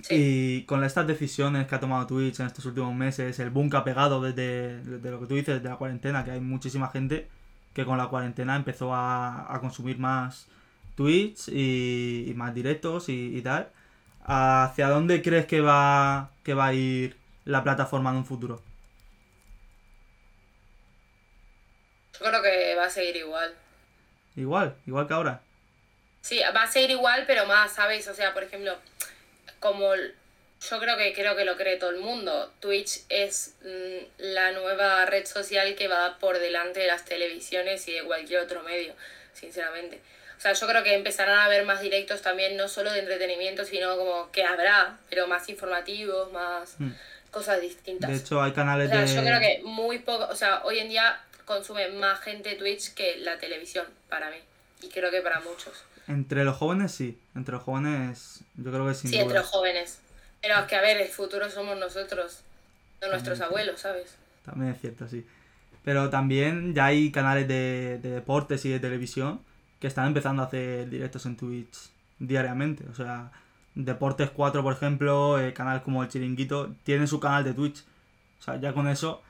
Sí. 0.02 0.14
Y 0.14 0.62
con 0.64 0.82
estas 0.82 1.06
decisiones 1.06 1.66
que 1.68 1.74
ha 1.76 1.80
tomado 1.80 2.06
Twitch 2.06 2.40
en 2.40 2.46
estos 2.46 2.64
últimos 2.66 2.94
meses, 2.94 3.38
el 3.38 3.50
boom 3.50 3.70
que 3.70 3.76
ha 3.76 3.84
pegado 3.84 4.20
desde, 4.20 4.82
desde 4.82 5.10
lo 5.10 5.20
que 5.20 5.26
tú 5.26 5.34
dices, 5.36 5.54
desde 5.56 5.68
la 5.68 5.76
cuarentena, 5.76 6.24
que 6.24 6.32
hay 6.32 6.40
muchísima 6.40 6.88
gente 6.88 7.28
que 7.72 7.84
con 7.84 7.98
la 7.98 8.08
cuarentena 8.08 8.56
empezó 8.56 8.94
a, 8.94 9.54
a 9.54 9.60
consumir 9.60 9.98
más 9.98 10.48
Twitch 10.96 11.48
y, 11.48 12.26
y 12.28 12.34
más 12.34 12.54
directos 12.54 13.08
y, 13.08 13.36
y 13.36 13.42
tal. 13.42 13.68
¿Hacia 14.24 14.88
dónde 14.88 15.22
crees 15.22 15.46
que 15.46 15.60
va, 15.60 16.30
que 16.42 16.54
va 16.54 16.66
a 16.66 16.74
ir 16.74 17.16
la 17.44 17.62
plataforma 17.62 18.10
en 18.10 18.16
un 18.16 18.24
futuro? 18.26 18.60
Yo 22.22 22.28
creo 22.28 22.42
que 22.42 22.74
va 22.76 22.84
a 22.84 22.90
seguir 22.90 23.16
igual. 23.16 23.52
Igual, 24.36 24.76
igual 24.86 25.08
que 25.08 25.14
ahora. 25.14 25.40
Sí, 26.20 26.40
va 26.54 26.62
a 26.62 26.70
seguir 26.70 26.90
igual, 26.92 27.24
pero 27.26 27.46
más, 27.46 27.72
¿sabes? 27.74 28.06
O 28.06 28.14
sea, 28.14 28.32
por 28.32 28.44
ejemplo, 28.44 28.76
como 29.58 29.92
yo 29.96 30.78
creo 30.78 30.96
que 30.96 31.12
creo 31.14 31.34
que 31.34 31.44
lo 31.44 31.56
cree 31.56 31.78
todo 31.78 31.90
el 31.90 31.98
mundo, 31.98 32.52
Twitch 32.60 33.00
es 33.08 33.56
mm, 33.64 34.04
la 34.18 34.52
nueva 34.52 35.04
red 35.06 35.26
social 35.26 35.74
que 35.74 35.88
va 35.88 36.18
por 36.20 36.38
delante 36.38 36.78
de 36.80 36.86
las 36.86 37.04
televisiones 37.04 37.88
y 37.88 37.92
de 37.94 38.04
cualquier 38.04 38.40
otro 38.40 38.62
medio, 38.62 38.94
sinceramente. 39.34 40.00
O 40.38 40.40
sea, 40.40 40.52
yo 40.52 40.66
creo 40.68 40.84
que 40.84 40.94
empezarán 40.94 41.38
a 41.40 41.44
haber 41.46 41.64
más 41.64 41.80
directos 41.80 42.22
también, 42.22 42.56
no 42.56 42.68
solo 42.68 42.92
de 42.92 43.00
entretenimiento, 43.00 43.64
sino 43.64 43.96
como 43.96 44.30
que 44.30 44.44
habrá, 44.44 44.96
pero 45.10 45.26
más 45.26 45.48
informativos, 45.48 46.30
más 46.32 46.78
Mm. 46.78 46.92
cosas 47.32 47.60
distintas. 47.60 48.10
De 48.10 48.16
hecho, 48.16 48.40
hay 48.40 48.52
O 48.52 48.54
canales 48.54 48.90
sea, 48.90 49.00
de... 49.00 49.06
yo 49.14 49.22
creo 49.22 49.40
que 49.40 49.60
muy 49.64 49.98
poco, 49.98 50.28
o 50.30 50.36
sea, 50.36 50.62
hoy 50.64 50.78
en 50.78 50.88
día 50.88 51.20
consume 51.44 51.88
más 51.92 52.20
gente 52.20 52.54
Twitch 52.56 52.94
que 52.94 53.16
la 53.18 53.38
televisión, 53.38 53.86
para 54.08 54.30
mí. 54.30 54.36
Y 54.82 54.88
creo 54.88 55.10
que 55.10 55.20
para 55.20 55.40
muchos. 55.40 55.84
Entre 56.08 56.44
los 56.44 56.56
jóvenes 56.56 56.92
sí, 56.92 57.18
entre 57.36 57.54
los 57.54 57.62
jóvenes 57.62 58.40
yo 58.56 58.72
creo 58.72 58.86
que 58.88 58.94
sin 58.94 59.10
Sí, 59.10 59.16
duda. 59.16 59.22
entre 59.24 59.38
los 59.38 59.48
jóvenes. 59.48 59.98
Pero 60.40 60.58
es 60.58 60.66
que, 60.66 60.74
a 60.74 60.80
ver, 60.80 61.00
el 61.00 61.08
futuro 61.08 61.48
somos 61.48 61.78
nosotros, 61.78 62.40
no 63.00 63.08
nuestros 63.08 63.38
También. 63.38 63.60
abuelos, 63.60 63.80
¿sabes? 63.80 64.16
También 64.44 64.72
es 64.72 64.80
cierto, 64.80 65.06
sí. 65.08 65.24
Pero 65.84 66.10
también 66.10 66.74
ya 66.74 66.86
hay 66.86 67.12
canales 67.12 67.46
de, 67.46 67.98
de 68.02 68.10
deportes 68.10 68.64
y 68.64 68.70
de 68.70 68.80
televisión 68.80 69.40
que 69.78 69.86
están 69.86 70.06
empezando 70.08 70.42
a 70.42 70.46
hacer 70.46 70.88
directos 70.90 71.26
en 71.26 71.36
Twitch 71.36 71.76
diariamente. 72.18 72.84
O 72.90 72.94
sea, 72.94 73.30
Deportes 73.76 74.30
4, 74.30 74.62
por 74.62 74.72
ejemplo, 74.74 75.40
eh, 75.40 75.52
canales 75.54 75.82
como 75.82 76.02
el 76.02 76.08
Chiringuito, 76.08 76.74
tienen 76.84 77.06
su 77.08 77.20
canal 77.20 77.44
de 77.44 77.54
Twitch. 77.54 77.84
O 78.40 78.42
sea, 78.42 78.56
ya 78.60 78.72
con 78.72 78.88
eso 78.88 79.22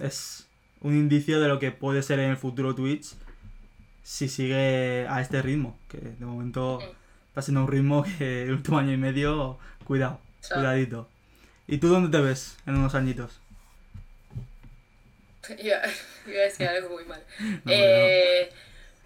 es 0.00 0.47
un 0.80 0.94
indicio 0.96 1.40
de 1.40 1.48
lo 1.48 1.58
que 1.58 1.70
puede 1.72 2.02
ser 2.02 2.18
en 2.20 2.30
el 2.30 2.36
futuro 2.36 2.74
Twitch 2.74 3.14
si 4.02 4.28
sigue 4.28 5.06
a 5.08 5.20
este 5.20 5.42
ritmo. 5.42 5.78
Que 5.88 5.98
de 5.98 6.24
momento 6.24 6.80
está 7.28 7.42
siendo 7.42 7.62
un 7.62 7.68
ritmo 7.68 8.04
que 8.18 8.42
el 8.42 8.52
último 8.52 8.78
año 8.78 8.92
y 8.92 8.96
medio, 8.96 9.58
cuidado, 9.84 10.20
cuidadito. 10.52 11.08
¿Y 11.66 11.78
tú 11.78 11.88
dónde 11.88 12.16
te 12.16 12.22
ves 12.22 12.56
en 12.66 12.76
unos 12.76 12.94
añitos? 12.94 13.40
iba, 15.58 15.76
iba 16.26 16.40
a 16.40 16.44
decir 16.44 16.68
algo 16.68 16.90
muy 16.90 17.04
mal. 17.04 17.22
No, 17.64 17.72
Eh, 17.72 18.50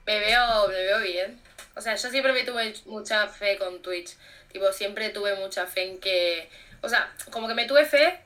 me, 0.07 0.21
veo, 0.21 0.69
me 0.69 0.75
veo 0.75 1.01
bien. 1.01 1.41
O 1.75 1.81
sea, 1.81 1.95
yo 1.95 2.11
siempre 2.11 2.33
me 2.33 2.45
tuve 2.45 2.75
mucha 2.87 3.29
fe 3.29 3.57
con 3.59 3.83
Twitch. 3.83 4.17
Tipo, 4.53 4.73
siempre 4.73 5.11
tuve 5.11 5.35
mucha 5.37 5.67
fe 5.67 5.91
en 5.91 5.99
que... 5.99 6.49
O 6.83 6.89
sea, 6.89 7.13
como 7.31 7.49
que 7.49 7.55
me 7.55 7.67
tuve 7.67 7.87
fe 7.87 8.21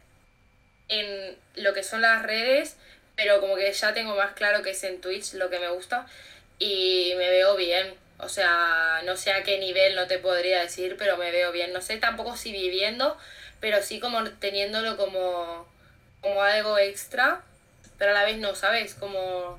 en 0.88 1.36
lo 1.56 1.72
que 1.74 1.82
son 1.82 2.00
las 2.00 2.22
redes, 2.22 2.76
pero 3.16 3.40
como 3.40 3.56
que 3.56 3.72
ya 3.72 3.94
tengo 3.94 4.14
más 4.14 4.32
claro 4.34 4.62
que 4.62 4.70
es 4.70 4.84
en 4.84 5.00
Twitch 5.00 5.34
lo 5.34 5.50
que 5.50 5.58
me 5.58 5.68
gusta. 5.70 6.06
y 6.58 7.12
me 7.16 7.28
veo 7.30 7.56
bien. 7.56 7.94
O 8.18 8.28
sea, 8.30 9.02
no 9.04 9.14
sé 9.16 9.30
a 9.32 9.42
qué 9.42 9.58
nivel 9.58 9.94
no 9.94 10.06
te 10.06 10.18
podría 10.18 10.60
decir, 10.62 10.96
pero 10.98 11.16
me 11.18 11.30
veo 11.30 11.52
bien. 11.52 11.72
No 11.72 11.82
sé 11.82 11.98
tampoco 11.98 12.34
si 12.36 12.50
viviendo, 12.52 13.16
pero 13.60 13.82
sí 13.82 14.00
como 14.00 14.24
teniéndolo 14.38 14.96
como, 14.96 15.66
como 16.22 16.42
algo 16.42 16.78
extra, 16.78 17.42
pero 17.98 18.12
a 18.12 18.14
la 18.14 18.24
vez 18.24 18.38
no, 18.38 18.54
¿sabes? 18.54 18.94
Como, 18.94 19.58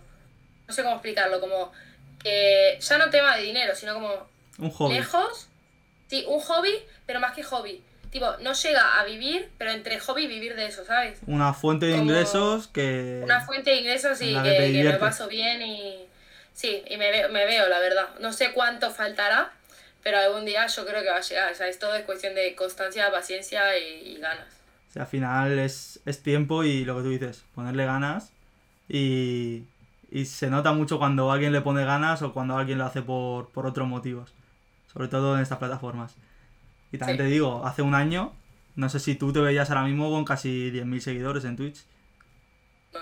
no 0.68 0.74
sé 0.74 0.82
cómo 0.82 0.96
explicarlo, 0.96 1.40
como 1.40 1.72
que 2.24 2.80
ya 2.82 2.98
no 2.98 3.12
tema 3.12 3.38
de 3.38 3.44
dinero, 3.44 3.76
sino 3.76 3.94
como 3.94 4.28
Un 4.58 4.72
hobby. 4.72 4.96
lejos. 4.96 5.48
Sí, 6.10 6.26
un 6.28 6.40
hobby, 6.40 6.82
pero 7.06 7.20
más 7.20 7.34
que 7.36 7.44
hobby. 7.44 7.84
Tipo, 8.18 8.36
no 8.42 8.52
llega 8.54 9.00
a 9.00 9.06
vivir, 9.06 9.52
pero 9.60 9.70
entre 9.70 10.00
hobby 10.00 10.24
y 10.24 10.28
vivir 10.28 10.56
de 10.56 10.66
eso, 10.66 10.84
¿sabes? 10.84 11.20
Una 11.28 11.54
fuente 11.54 11.86
de 11.86 11.92
Como 11.92 12.06
ingresos 12.06 12.68
que... 12.68 13.22
Una 13.24 13.46
fuente 13.46 13.70
de 13.70 13.76
ingresos 13.76 14.20
y 14.24 14.34
que 14.34 14.84
me 14.84 14.94
paso 14.94 15.28
bien 15.28 15.62
y... 15.62 16.08
Sí, 16.52 16.82
y 16.90 16.98
me 16.98 17.12
veo, 17.12 17.30
me 17.30 17.46
veo, 17.46 17.70
la 17.70 17.78
verdad. 17.78 18.08
No 18.20 18.34
sé 18.34 18.54
cuánto 18.54 18.90
faltará, 18.90 19.54
pero 20.02 20.18
algún 20.18 20.46
día 20.46 20.66
yo 20.66 20.84
creo 20.84 21.04
que 21.04 21.10
va 21.12 21.18
a 21.18 21.22
llegar. 21.22 21.52
O 21.52 21.56
sea, 21.56 21.68
es 21.68 21.78
todo 21.78 21.94
es 21.94 22.06
cuestión 22.06 22.34
de 22.34 22.56
constancia, 22.56 23.12
paciencia 23.12 23.78
y, 23.78 24.16
y 24.16 24.18
ganas. 24.18 24.48
O 24.90 24.94
sea, 24.94 25.04
al 25.04 25.08
final 25.08 25.60
es, 25.60 26.00
es 26.08 26.24
tiempo 26.24 26.64
y 26.64 26.86
lo 26.86 26.98
que 26.98 27.04
tú 27.04 27.10
dices, 27.10 27.44
ponerle 27.54 27.86
ganas 27.86 28.32
y, 28.90 29.62
y 30.10 30.26
se 30.26 30.50
nota 30.50 30.74
mucho 30.74 30.98
cuando 30.98 31.32
alguien 31.32 31.54
le 31.54 31.62
pone 31.62 31.86
ganas 31.86 32.24
o 32.24 32.34
cuando 32.34 32.58
alguien 32.58 32.80
lo 32.80 32.86
hace 32.86 33.04
por, 33.04 33.52
por 33.52 33.68
otros 33.68 33.88
motivos, 33.88 34.34
sobre 34.92 35.08
todo 35.08 35.36
en 35.36 35.44
estas 35.44 35.60
plataformas. 35.60 36.16
Y 36.92 36.98
también 36.98 37.18
Sí. 37.18 37.24
te 37.24 37.30
digo, 37.30 37.66
hace 37.66 37.82
un 37.82 37.96
año, 37.96 38.34
no 38.76 38.90
sé 38.90 39.00
si 39.00 39.16
tú 39.16 39.34
te 39.34 39.40
veías 39.40 39.70
ahora 39.70 39.84
mismo 39.84 40.10
con 40.12 40.24
casi 40.26 40.72
10.000 40.72 41.02
seguidores 41.02 41.44
en 41.46 41.58
Twitch. 41.58 41.80
No. 42.94 43.00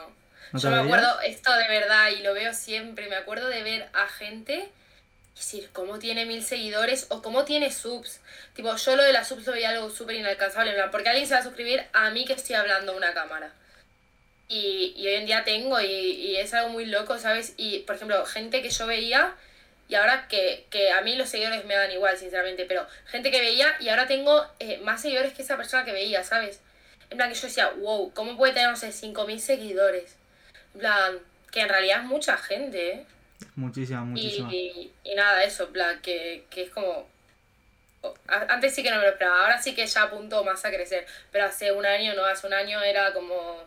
¿No 0.52 0.60
te 0.60 0.64
Yo 0.64 0.70
me 0.70 0.82
veías? 0.82 0.86
acuerdo 0.88 1.20
esto 1.22 1.54
de 1.56 1.68
verdad 1.68 2.10
y 2.10 2.24
lo 2.24 2.34
veo 2.34 2.54
siempre. 2.54 3.10
Me 3.10 3.16
acuerdo 3.16 3.48
de 3.48 3.64
ver 3.64 3.90
a 3.94 4.08
gente 4.08 4.70
y 5.34 5.38
decir 5.38 5.70
cómo 5.74 6.00
tiene 6.00 6.26
mil 6.26 6.44
seguidores 6.44 7.08
o 7.10 7.22
cómo 7.22 7.44
tiene 7.46 7.72
subs. 7.72 8.22
Tipo, 8.54 8.76
yo 8.76 8.96
lo 8.96 9.04
de 9.04 9.12
las 9.14 9.28
subs 9.28 9.46
lo 9.46 9.52
veía 9.54 9.70
algo 9.70 9.90
súper 9.90 10.16
inalcanzable. 10.16 10.74
Porque 10.92 11.10
alguien 11.10 11.28
se 11.28 11.34
va 11.34 11.42
a 11.42 11.44
suscribir 11.44 11.84
a 11.94 12.10
mí 12.12 12.26
que 12.26 12.34
estoy 12.34 12.56
hablando 12.56 12.94
a 12.94 12.96
una 12.98 13.14
cámara. 13.14 13.54
Y, 14.48 14.94
y 14.96 15.08
hoy 15.08 15.16
en 15.16 15.26
día 15.26 15.44
tengo 15.44 15.82
y, 15.82 15.86
y 15.88 16.36
es 16.38 16.54
algo 16.54 16.70
muy 16.70 16.86
loco, 16.86 17.18
¿sabes? 17.18 17.54
Y, 17.58 17.80
por 17.80 17.96
ejemplo, 17.96 18.26
gente 18.26 18.62
que 18.62 18.70
yo 18.70 18.86
veía 18.88 19.36
y 19.88 19.96
ahora 19.96 20.28
que, 20.28 20.66
que 20.70 20.92
a 20.92 21.02
mí 21.02 21.16
los 21.16 21.30
seguidores 21.30 21.64
me 21.66 21.76
dan 21.76 21.92
igual, 21.92 22.18
sinceramente, 22.18 22.66
pero 22.66 22.88
gente 23.06 23.30
que 23.30 23.40
veía 23.40 23.76
y 23.80 23.90
ahora 23.90 24.08
tengo 24.08 24.46
eh, 24.60 24.80
más 24.80 25.02
seguidores 25.02 25.34
que 25.34 25.44
esa 25.44 25.58
persona 25.58 25.86
que 25.86 25.92
veía, 25.92 26.24
¿sabes? 26.24 26.62
En 27.10 27.18
plan 27.18 27.30
que 27.30 27.36
yo 27.36 27.48
decía, 27.48 27.70
wow, 27.70 28.12
¿cómo 28.14 28.36
puede 28.36 28.54
tener, 28.54 28.70
no 28.70 28.76
sé, 28.76 28.90
5.000 28.90 29.38
seguidores? 29.38 30.16
En 30.74 30.80
plan, 30.80 31.20
que 31.52 31.62
en 31.62 31.70
realidad 31.70 32.02
es 32.02 32.06
mucha 32.06 32.36
gente, 32.38 32.94
¿eh? 32.94 33.06
Muchísima, 33.56 34.04
muchísima. 34.04 34.52
Y, 34.52 34.92
y 35.04 35.16
nada, 35.16 35.44
eso, 35.44 35.66
en 35.66 35.74
plan, 35.74 36.02
que, 36.02 36.46
que 36.50 36.64
es 36.64 36.70
como... 36.72 37.08
Antes 38.28 38.76
sí 38.76 38.84
que 38.84 38.92
no 38.92 38.98
me 38.98 39.04
lo 39.04 39.10
esperaba, 39.10 39.42
ahora 39.42 39.62
sí 39.62 39.74
que 39.74 39.86
ya 39.86 40.04
apunto 40.04 40.44
más 40.44 40.64
a 40.64 40.70
crecer, 40.70 41.08
pero 41.32 41.46
hace 41.46 41.72
un 41.72 41.86
año, 41.86 42.14
no, 42.14 42.26
hace 42.26 42.48
un 42.48 42.54
año 42.54 42.82
era 42.82 43.14
como... 43.14 43.64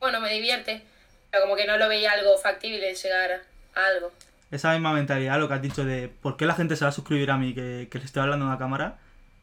Bueno, 0.00 0.20
me 0.20 0.30
divierte, 0.32 0.82
pero 1.30 1.44
como 1.44 1.56
que 1.56 1.66
no 1.66 1.76
lo 1.76 1.88
veía 1.88 2.12
algo 2.12 2.36
factible 2.38 2.86
de 2.86 2.94
llegar 2.94 3.42
a 3.74 3.86
algo. 3.86 4.12
Esa 4.54 4.72
misma 4.72 4.92
mentalidad, 4.92 5.40
lo 5.40 5.48
que 5.48 5.54
has 5.54 5.62
dicho 5.62 5.84
de 5.84 6.08
por 6.08 6.36
qué 6.36 6.46
la 6.46 6.54
gente 6.54 6.76
se 6.76 6.84
va 6.84 6.90
a 6.90 6.92
suscribir 6.92 7.30
a 7.30 7.36
mí, 7.36 7.54
que, 7.54 7.88
que 7.90 7.98
le 7.98 8.04
estoy 8.04 8.22
hablando 8.22 8.44
a 8.44 8.48
una 8.48 8.58
cámara, 8.58 8.98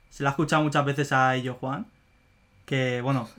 se 0.10 0.24
la 0.24 0.30
ha 0.30 0.32
escuchado 0.32 0.64
muchas 0.64 0.86
veces 0.86 1.12
a 1.12 1.36
ello 1.36 1.56
Juan, 1.56 1.86
que 2.66 3.02
bueno, 3.02 3.30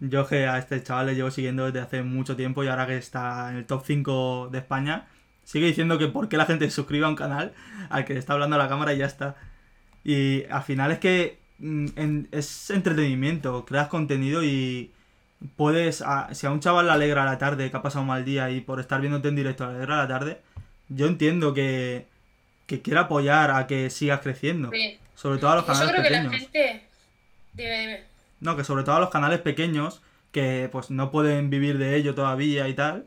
yo 0.00 0.26
que 0.26 0.46
a 0.46 0.58
este 0.58 0.82
chaval 0.82 1.06
le 1.06 1.14
llevo 1.14 1.30
siguiendo 1.30 1.66
desde 1.66 1.80
hace 1.80 2.02
mucho 2.02 2.36
tiempo 2.36 2.64
y 2.64 2.68
ahora 2.68 2.86
que 2.86 2.96
está 2.96 3.50
en 3.50 3.56
el 3.56 3.66
top 3.66 3.82
5 3.84 4.48
de 4.50 4.58
España, 4.58 5.08
sigue 5.44 5.66
diciendo 5.66 5.98
que 5.98 6.08
por 6.08 6.28
qué 6.28 6.38
la 6.38 6.46
gente 6.46 6.64
se 6.66 6.70
suscribe 6.70 7.04
a 7.04 7.08
un 7.08 7.16
canal 7.16 7.52
al 7.90 8.04
que 8.06 8.14
le 8.14 8.18
está 8.18 8.32
hablando 8.32 8.56
a 8.56 8.58
la 8.58 8.68
cámara 8.68 8.94
y 8.94 8.98
ya 8.98 9.06
está. 9.06 9.36
Y 10.04 10.44
al 10.50 10.62
final 10.62 10.90
es 10.92 10.98
que 11.00 11.38
mm, 11.58 12.24
es 12.32 12.70
entretenimiento, 12.70 13.66
creas 13.66 13.88
contenido 13.88 14.42
y 14.42 14.92
puedes, 15.56 16.02
si 16.32 16.46
a 16.46 16.50
un 16.50 16.60
chaval 16.60 16.86
le 16.86 16.92
alegra 16.92 17.24
la 17.24 17.38
tarde, 17.38 17.70
que 17.70 17.76
ha 17.76 17.82
pasado 17.82 18.02
un 18.02 18.08
mal 18.08 18.24
día 18.24 18.50
y 18.50 18.60
por 18.62 18.80
estar 18.80 19.00
viéndote 19.00 19.28
en 19.28 19.36
directo 19.36 19.66
le 19.66 19.76
alegra 19.76 19.98
la 19.98 20.08
tarde, 20.08 20.40
yo 20.90 21.06
entiendo 21.06 21.54
que, 21.54 22.06
que 22.66 22.82
quiera 22.82 23.02
apoyar 23.02 23.50
a 23.52 23.66
que 23.66 23.88
sigas 23.90 24.20
creciendo. 24.20 24.70
Sí. 24.70 24.98
Sobre 25.14 25.38
todo 25.38 25.50
a 25.52 25.56
los 25.56 25.64
Y 25.66 25.78
yo 25.78 25.84
canales 25.84 25.90
creo 25.90 26.02
que 26.02 26.08
pequeños. 26.08 26.32
la 26.32 26.38
gente... 26.38 26.82
Dime, 27.54 27.80
dime. 27.80 28.00
No, 28.40 28.56
que 28.56 28.64
sobre 28.64 28.84
todo 28.84 28.96
a 28.96 29.00
los 29.00 29.10
canales 29.10 29.40
pequeños, 29.40 30.00
que 30.32 30.68
pues 30.72 30.90
no 30.90 31.10
pueden 31.10 31.50
vivir 31.50 31.78
de 31.78 31.96
ello 31.96 32.14
todavía 32.14 32.68
y 32.68 32.74
tal, 32.74 33.06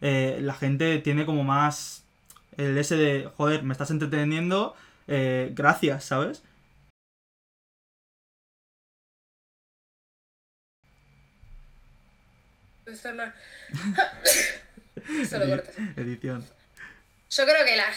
eh, 0.00 0.38
la 0.42 0.54
gente 0.54 0.98
tiene 0.98 1.26
como 1.26 1.42
más 1.44 2.04
el 2.56 2.76
ese 2.78 2.96
de, 2.96 3.28
joder, 3.36 3.62
me 3.64 3.72
estás 3.72 3.90
entreteniendo, 3.90 4.74
eh, 5.08 5.50
gracias, 5.54 6.04
¿sabes? 6.04 6.42
Eso 12.86 13.14
no-. 13.14 13.32
Edición. 15.96 16.44
Yo 17.30 17.44
creo 17.44 17.64
que 17.64 17.76
la... 17.76 17.92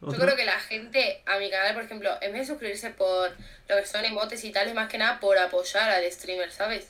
Yo 0.00 0.18
creo 0.18 0.36
que 0.36 0.44
la 0.44 0.60
gente 0.60 1.22
a 1.24 1.38
mi 1.38 1.50
canal, 1.50 1.72
por 1.72 1.84
ejemplo, 1.84 2.10
en 2.20 2.32
vez 2.32 2.42
de 2.42 2.46
suscribirse 2.48 2.90
por 2.90 3.30
lo 3.68 3.76
que 3.76 3.86
son 3.86 4.04
emotes 4.04 4.44
y 4.44 4.52
tal, 4.52 4.68
es 4.68 4.74
más 4.74 4.88
que 4.88 4.98
nada 4.98 5.18
por 5.18 5.38
apoyar 5.38 5.88
al 5.88 6.12
streamer, 6.12 6.52
¿sabes? 6.52 6.88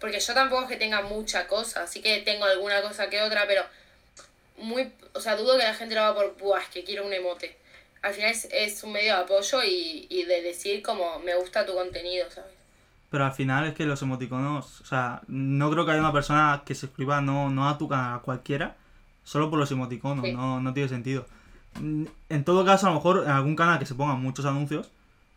Porque 0.00 0.18
yo 0.18 0.34
tampoco 0.34 0.62
es 0.62 0.68
que 0.68 0.76
tenga 0.76 1.02
mucha 1.02 1.46
cosa, 1.46 1.84
así 1.84 2.02
que 2.02 2.22
tengo 2.22 2.46
alguna 2.46 2.82
cosa 2.82 3.08
que 3.08 3.22
otra, 3.22 3.46
pero 3.46 3.62
muy, 4.56 4.92
o 5.14 5.20
sea, 5.20 5.36
dudo 5.36 5.58
que 5.58 5.64
la 5.64 5.74
gente 5.74 5.94
lo 5.94 6.02
haga 6.02 6.14
por, 6.14 6.36
buah, 6.38 6.60
es 6.60 6.68
que 6.70 6.82
quiero 6.82 7.06
un 7.06 7.12
emote. 7.12 7.56
Al 8.02 8.14
final 8.14 8.30
es, 8.30 8.48
es 8.50 8.82
un 8.82 8.92
medio 8.92 9.14
de 9.14 9.22
apoyo 9.22 9.62
y, 9.62 10.06
y 10.10 10.24
de 10.24 10.42
decir 10.42 10.82
como 10.82 11.20
me 11.20 11.36
gusta 11.36 11.64
tu 11.64 11.74
contenido, 11.74 12.28
¿sabes? 12.30 12.50
Pero 13.10 13.24
al 13.24 13.32
final 13.32 13.66
es 13.66 13.74
que 13.74 13.84
los 13.84 14.02
emoticonos, 14.02 14.80
o 14.80 14.84
sea, 14.84 15.20
no 15.26 15.70
creo 15.70 15.84
que 15.84 15.92
haya 15.92 16.00
una 16.00 16.12
persona 16.12 16.62
que 16.64 16.74
se 16.74 16.82
suscriba 16.82 17.20
no, 17.20 17.50
no 17.50 17.68
a 17.68 17.76
tu 17.76 17.88
canal, 17.88 18.18
a 18.18 18.22
cualquiera, 18.22 18.76
solo 19.24 19.50
por 19.50 19.58
los 19.58 19.70
emoticonos, 19.72 20.24
Sí. 20.24 20.32
no, 20.32 20.60
no 20.60 20.72
tiene 20.72 20.88
sentido. 20.88 21.26
Mm, 21.80 22.04
En 22.28 22.44
todo 22.44 22.64
caso, 22.64 22.86
a 22.86 22.90
lo 22.90 22.96
mejor 22.96 23.22
en 23.24 23.30
algún 23.30 23.56
canal 23.56 23.78
que 23.78 23.86
se 23.86 23.94
pongan 23.94 24.20
muchos 24.22 24.44
anuncios, 24.44 24.90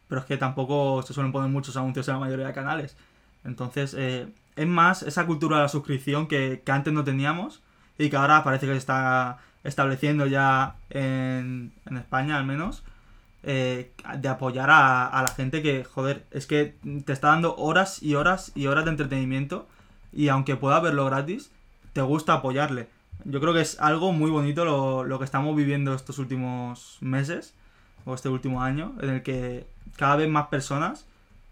pero 0.07 0.21
es 0.21 0.27
que 0.27 0.37
tampoco 0.37 1.01
se 1.03 1.13
suelen 1.13 1.31
poner 1.31 1.49
muchos 1.49 1.75
anuncios 1.77 2.07
en 2.07 2.15
la 2.15 2.19
mayoría 2.19 2.47
de 2.47 2.53
canales. 2.53 2.95
Entonces, 3.43 3.95
eh, 3.97 4.27
es 4.55 4.67
más 4.67 5.03
esa 5.03 5.25
cultura 5.25 5.57
de 5.57 5.63
la 5.63 5.69
suscripción 5.69 6.27
que, 6.27 6.61
que 6.65 6.71
antes 6.71 6.93
no 6.93 7.03
teníamos 7.03 7.61
y 7.97 8.09
que 8.09 8.15
ahora 8.17 8.43
parece 8.43 8.65
que 8.67 8.73
se 8.73 8.77
está 8.79 9.39
estableciendo 9.63 10.25
ya 10.27 10.75
en, 10.89 11.71
en 11.85 11.97
España 11.97 12.37
al 12.37 12.45
menos 12.45 12.83
eh, 13.43 13.91
de 14.17 14.27
apoyar 14.29 14.69
a, 14.69 15.07
a 15.07 15.21
la 15.21 15.29
gente 15.29 15.61
que, 15.61 15.83
joder, 15.83 16.25
es 16.31 16.47
que 16.47 16.75
te 17.05 17.13
está 17.13 17.29
dando 17.29 17.55
horas 17.57 18.01
y 18.03 18.15
horas 18.15 18.51
y 18.55 18.67
horas 18.67 18.85
de 18.85 18.91
entretenimiento 18.91 19.67
y 20.11 20.27
aunque 20.29 20.55
pueda 20.55 20.79
verlo 20.79 21.05
gratis, 21.05 21.51
te 21.93 22.01
gusta 22.01 22.33
apoyarle. 22.33 22.87
Yo 23.25 23.39
creo 23.39 23.53
que 23.53 23.61
es 23.61 23.79
algo 23.79 24.11
muy 24.11 24.29
bonito 24.29 24.65
lo, 24.65 25.03
lo 25.03 25.19
que 25.19 25.25
estamos 25.25 25.55
viviendo 25.55 25.93
estos 25.93 26.19
últimos 26.19 26.97
meses 27.01 27.53
o 28.05 28.13
este 28.15 28.29
último 28.29 28.61
año, 28.61 28.95
en 29.01 29.09
el 29.09 29.23
que 29.23 29.65
cada 29.95 30.17
vez 30.17 30.29
más 30.29 30.47
personas 30.47 31.05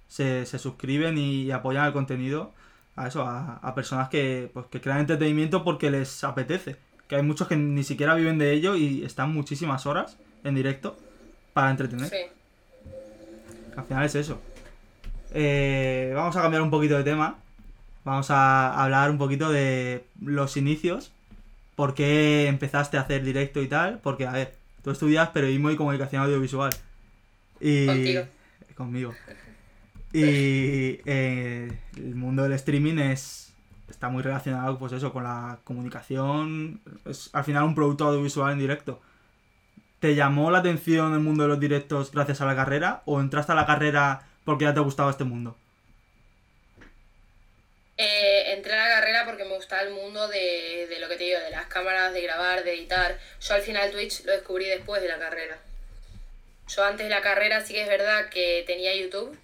se, 0.07 0.45
se 0.45 0.59
suscriben 0.59 1.17
y 1.17 1.51
apoyan 1.51 1.85
el 1.85 1.93
contenido 1.93 2.51
a 2.95 3.07
eso, 3.07 3.25
a, 3.25 3.55
a 3.61 3.73
personas 3.73 4.09
que, 4.09 4.49
pues, 4.53 4.65
que 4.67 4.81
crean 4.81 4.99
entretenimiento 4.99 5.63
porque 5.63 5.89
les 5.89 6.23
apetece. 6.23 6.75
Que 7.07 7.15
hay 7.15 7.23
muchos 7.23 7.47
que 7.47 7.55
ni 7.55 7.83
siquiera 7.83 8.15
viven 8.15 8.37
de 8.37 8.51
ello 8.53 8.75
y 8.75 9.03
están 9.03 9.33
muchísimas 9.33 9.85
horas 9.85 10.17
en 10.43 10.55
directo 10.55 10.97
para 11.53 11.71
entretener. 11.71 12.09
Sí. 12.09 12.17
Al 13.75 13.85
final 13.85 14.05
es 14.05 14.15
eso. 14.15 14.39
Eh, 15.33 16.11
vamos 16.15 16.35
a 16.35 16.41
cambiar 16.41 16.61
un 16.61 16.69
poquito 16.69 16.97
de 16.97 17.03
tema. 17.03 17.37
Vamos 18.03 18.31
a 18.31 18.81
hablar 18.81 19.11
un 19.11 19.17
poquito 19.17 19.49
de 19.49 20.05
los 20.21 20.57
inicios. 20.57 21.11
¿Por 21.75 21.93
qué 21.93 22.47
empezaste 22.47 22.97
a 22.97 23.01
hacer 23.01 23.23
directo 23.23 23.61
y 23.61 23.67
tal? 23.67 23.99
Porque, 23.99 24.27
a 24.27 24.31
ver, 24.31 24.55
tú 24.83 24.91
estudias 24.91 25.29
periodismo 25.29 25.71
y 25.71 25.75
comunicación 25.75 26.23
audiovisual. 26.23 26.71
Y... 27.59 27.85
Contigo. 27.85 28.23
Conmigo. 28.75 29.15
Y 30.13 30.99
eh, 31.05 31.71
el 31.95 32.15
mundo 32.15 32.43
del 32.43 32.53
streaming 32.53 32.97
es 32.97 33.53
está 33.89 34.09
muy 34.09 34.23
relacionado 34.23 34.79
pues 34.79 34.93
eso 34.93 35.11
con 35.11 35.25
la 35.25 35.59
comunicación 35.65 36.81
es 37.05 37.29
al 37.33 37.43
final 37.43 37.63
un 37.63 37.75
producto 37.75 38.05
audiovisual 38.05 38.53
en 38.53 38.59
directo 38.59 39.01
¿Te 40.01 40.15
llamó 40.15 40.49
la 40.49 40.57
atención 40.57 41.13
el 41.13 41.19
mundo 41.19 41.43
de 41.43 41.49
los 41.49 41.59
directos 41.59 42.11
gracias 42.11 42.41
a 42.41 42.45
la 42.47 42.55
carrera 42.55 43.03
o 43.05 43.21
entraste 43.21 43.51
a 43.51 43.55
la 43.55 43.67
carrera 43.67 44.23
porque 44.43 44.65
ya 44.65 44.73
te 44.73 44.79
gustaba 44.79 45.11
este 45.11 45.25
mundo? 45.25 45.55
Eh, 47.97 48.53
entré 48.53 48.73
a 48.73 48.77
la 48.77 48.95
carrera 48.95 49.25
porque 49.25 49.45
me 49.45 49.50
gustaba 49.61 49.83
el 49.83 49.91
mundo 49.91 50.27
de, 50.27 50.87
de 50.89 50.99
lo 50.99 51.07
que 51.07 51.17
te 51.17 51.23
digo, 51.25 51.39
de 51.39 51.51
las 51.51 51.67
cámaras, 51.67 52.13
de 52.13 52.21
grabar, 52.21 52.63
de 52.63 52.73
editar. 52.73 53.17
Yo 53.39 53.53
al 53.53 53.61
final 53.61 53.91
Twitch 53.91 54.25
lo 54.25 54.31
descubrí 54.31 54.65
después 54.65 55.01
de 55.01 55.07
la 55.07 55.19
carrera. 55.19 55.59
Yo 56.67 56.83
antes 56.83 57.05
de 57.05 57.11
la 57.11 57.21
carrera 57.21 57.61
sí 57.61 57.73
que 57.73 57.83
es 57.83 57.87
verdad 57.87 58.29
que 58.29 58.63
tenía 58.65 58.95
YouTube, 58.95 59.37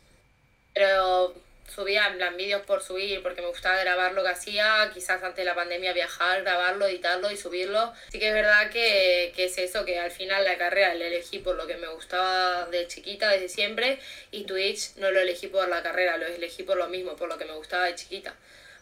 pero 0.74 1.36
subía 1.68 2.08
en 2.08 2.18
plan 2.18 2.36
vídeos 2.36 2.64
por 2.64 2.82
subir 2.82 3.22
porque 3.22 3.42
me 3.42 3.48
gustaba 3.50 3.78
grabar 3.80 4.14
lo 4.14 4.24
que 4.24 4.30
hacía, 4.30 4.90
quizás 4.92 5.22
antes 5.22 5.38
de 5.38 5.46
la 5.46 5.54
pandemia 5.54 5.94
viajar, 5.94 6.42
grabarlo, 6.42 6.88
editarlo 6.88 7.30
y 7.30 7.38
subirlo. 7.38 7.94
Sí 8.12 8.18
que 8.18 8.30
es 8.30 8.34
verdad 8.34 8.72
que, 8.72 9.34
que 9.36 9.46
es 9.46 9.58
eso, 9.60 9.86
que 9.86 10.00
al 10.00 10.10
final 10.10 10.44
la 10.46 10.58
carrera 10.58 10.96
la 10.96 11.06
elegí 11.06 11.40
por 11.40 11.56
lo 11.56 11.68
que 11.68 11.78
me 11.78 11.90
gustaba 11.90 12.66
de 12.68 12.88
chiquita, 12.88 13.30
desde 13.30 13.50
siempre, 13.50 14.00
y 14.32 14.46
Twitch 14.46 14.96
no 14.96 15.12
lo 15.12 15.20
elegí 15.20 15.48
por 15.48 15.68
la 15.70 15.84
carrera, 15.84 16.18
lo 16.18 16.26
elegí 16.26 16.64
por 16.64 16.78
lo 16.78 16.88
mismo, 16.88 17.16
por 17.16 17.30
lo 17.30 17.38
que 17.38 17.46
me 17.46 17.54
gustaba 17.54 17.86
de 17.86 17.96
chiquita. 17.96 18.34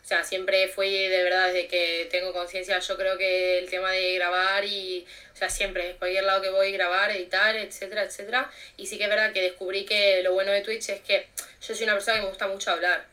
O 0.06 0.08
sea, 0.08 0.24
siempre 0.24 0.68
fue 0.68 0.88
de 0.88 1.24
verdad 1.24 1.48
desde 1.48 1.68
que 1.68 2.08
tengo 2.12 2.32
conciencia, 2.32 2.78
yo 2.78 2.96
creo 2.96 3.18
que 3.18 3.58
el 3.58 3.68
tema 3.68 3.90
de 3.90 4.14
grabar 4.14 4.64
y, 4.64 5.04
o 5.34 5.36
sea, 5.36 5.50
siempre, 5.50 5.96
cualquier 5.98 6.26
lado 6.26 6.44
que 6.44 6.52
voy, 6.52 6.72
grabar, 6.74 7.10
editar, 7.10 7.56
etcétera, 7.56 8.04
etcétera. 8.04 8.52
Y 8.78 8.86
sí 8.86 9.00
que 9.00 9.06
es 9.06 9.10
verdad 9.10 9.34
que 9.34 9.42
descubrí 9.42 9.84
que 9.84 10.22
lo 10.22 10.34
bueno 10.34 10.52
de 10.52 10.62
Twitch 10.62 10.90
es 10.90 11.02
que 11.02 11.26
yo 11.60 11.74
soy 11.74 11.86
una 11.86 11.94
persona 11.94 12.18
que 12.18 12.22
me 12.22 12.30
gusta 12.30 12.48
mucho 12.48 12.70
hablar. 12.70 13.04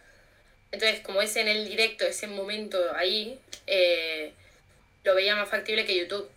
Entonces, 0.70 1.00
como 1.00 1.22
es 1.22 1.34
en 1.36 1.48
el 1.48 1.66
directo, 1.66 2.04
ese 2.04 2.26
momento 2.26 2.78
ahí, 2.94 3.38
eh, 3.66 4.34
lo 5.02 5.14
veía 5.14 5.34
más 5.34 5.48
factible 5.48 5.86
que 5.86 5.96
YouTube. 5.96 6.28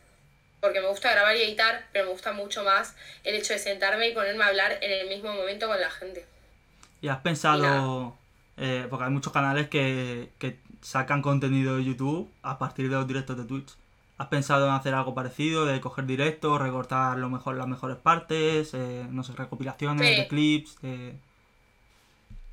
Porque 0.62 0.80
me 0.80 0.88
gusta 0.88 1.12
grabar 1.12 1.36
y 1.36 1.42
editar, 1.42 1.86
pero 1.92 2.06
me 2.06 2.12
gusta 2.12 2.32
mucho 2.32 2.64
más 2.64 2.96
el 3.26 3.36
hecho 3.36 3.52
de 3.52 3.60
sentarme 3.60 4.08
y 4.08 4.14
ponerme 4.14 4.46
a 4.46 4.48
hablar 4.48 4.78
en 4.80 4.90
el 4.90 5.08
mismo 5.08 5.34
momento 5.34 5.68
con 5.68 5.82
la 5.82 5.92
gente. 5.92 6.26
¿Y 7.02 7.10
has 7.10 7.20
pensado 7.20 8.18
eh, 8.58 8.88
porque 8.90 9.06
hay 9.06 9.12
muchos 9.12 9.34
canales 9.34 9.70
que, 9.70 10.32
que 10.38 10.60
sacan 10.82 11.22
contenido 11.22 11.78
de 11.78 11.84
YouTube 11.84 12.30
a 12.42 12.58
partir 12.58 12.90
de 12.90 12.96
los 12.96 13.08
directos 13.08 13.38
de 13.38 13.46
Twitch. 13.46 13.76
¿Has 14.18 14.28
pensado 14.28 14.68
en 14.68 14.74
hacer 14.74 14.94
algo 14.94 15.14
parecido, 15.14 15.66
de 15.66 15.82
coger 15.82 16.06
directos, 16.06 16.62
recortar 16.62 17.18
lo 17.18 17.30
mejor, 17.30 17.56
las 17.56 17.68
mejores 17.68 17.98
partes, 17.98 18.74
eh, 18.74 19.06
no 19.10 19.24
sé, 19.24 19.34
recopilaciones 19.34 20.18
de 20.18 20.28
clips? 20.28 20.78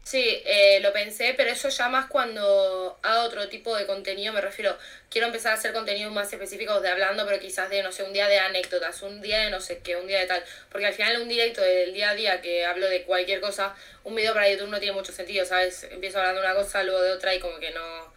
Sí, 0.05 0.43
eh, 0.45 0.81
lo 0.81 0.93
pensé, 0.93 1.33
pero 1.37 1.51
eso 1.51 1.69
ya 1.69 1.89
más 1.89 2.07
cuando 2.07 2.99
hago 3.03 3.23
otro 3.23 3.49
tipo 3.49 3.77
de 3.77 3.87
contenido, 3.87 4.33
me 4.33 4.41
refiero, 4.41 4.77
quiero 5.09 5.29
empezar 5.29 5.53
a 5.53 5.55
hacer 5.55 5.73
contenidos 5.73 6.13
más 6.13 6.33
específicos 6.33 6.83
de 6.83 6.89
hablando, 6.89 7.25
pero 7.25 7.39
quizás 7.39 7.71
de, 7.71 7.83
no 7.85 7.93
sé, 7.93 8.03
un 8.03 8.13
día 8.13 8.27
de 8.29 8.39
anécdotas, 8.41 9.01
un 9.03 9.21
día 9.23 9.45
de 9.45 9.51
no 9.51 9.61
sé 9.61 9.79
qué, 9.79 9.97
un 9.97 10.09
día 10.09 10.19
de 10.19 10.27
tal, 10.27 10.45
porque 10.71 10.87
al 10.87 10.93
final 10.93 11.23
un 11.23 11.29
directo 11.29 11.61
del 11.63 11.93
día 11.95 12.11
a 12.11 12.15
día 12.17 12.41
que 12.43 12.65
hablo 12.67 12.89
de 12.89 13.05
cualquier 13.05 13.41
cosa, 13.41 13.77
un 14.03 14.17
video 14.17 14.35
para 14.35 14.51
YouTube 14.51 14.71
no 14.71 14.81
tiene 14.81 14.93
mucho 14.95 15.13
sentido, 15.13 15.47
¿sabes? 15.47 15.85
Empiezo 15.85 16.19
hablando 16.19 16.41
de 16.41 16.47
una 16.49 16.57
cosa, 16.57 16.83
luego 16.83 17.01
de 17.01 17.13
otra 17.13 17.35
y 17.35 17.41
como 17.41 17.59
que 17.61 17.71
no 17.71 18.13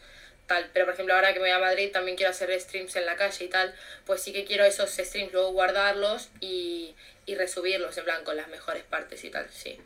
tal, 0.48 0.70
pero 0.74 0.86
por 0.86 0.96
ejemplo 0.96 1.14
ahora 1.16 1.34
que 1.34 1.40
me 1.40 1.46
voy 1.46 1.52
a 1.52 1.60
Madrid 1.60 1.92
también 1.92 2.18
quiero 2.18 2.32
hacer 2.32 2.60
streams 2.60 2.96
en 2.96 3.06
la 3.06 3.16
calle 3.16 3.46
y 3.46 3.48
tal, 3.48 3.74
pues 4.06 4.22
sí 4.22 4.34
que 4.34 4.44
quiero 4.46 4.66
esos 4.66 4.90
streams 4.90 5.32
luego 5.34 5.52
guardarlos 5.52 6.30
y, 6.40 6.96
y 7.28 7.36
resubirlos 7.36 7.98
en 7.98 8.04
plan 8.06 8.24
con 8.24 8.38
las 8.38 8.48
mejores 8.48 8.84
partes 8.84 9.24
y 9.24 9.30
tal, 9.30 9.48
sí. 9.52 9.80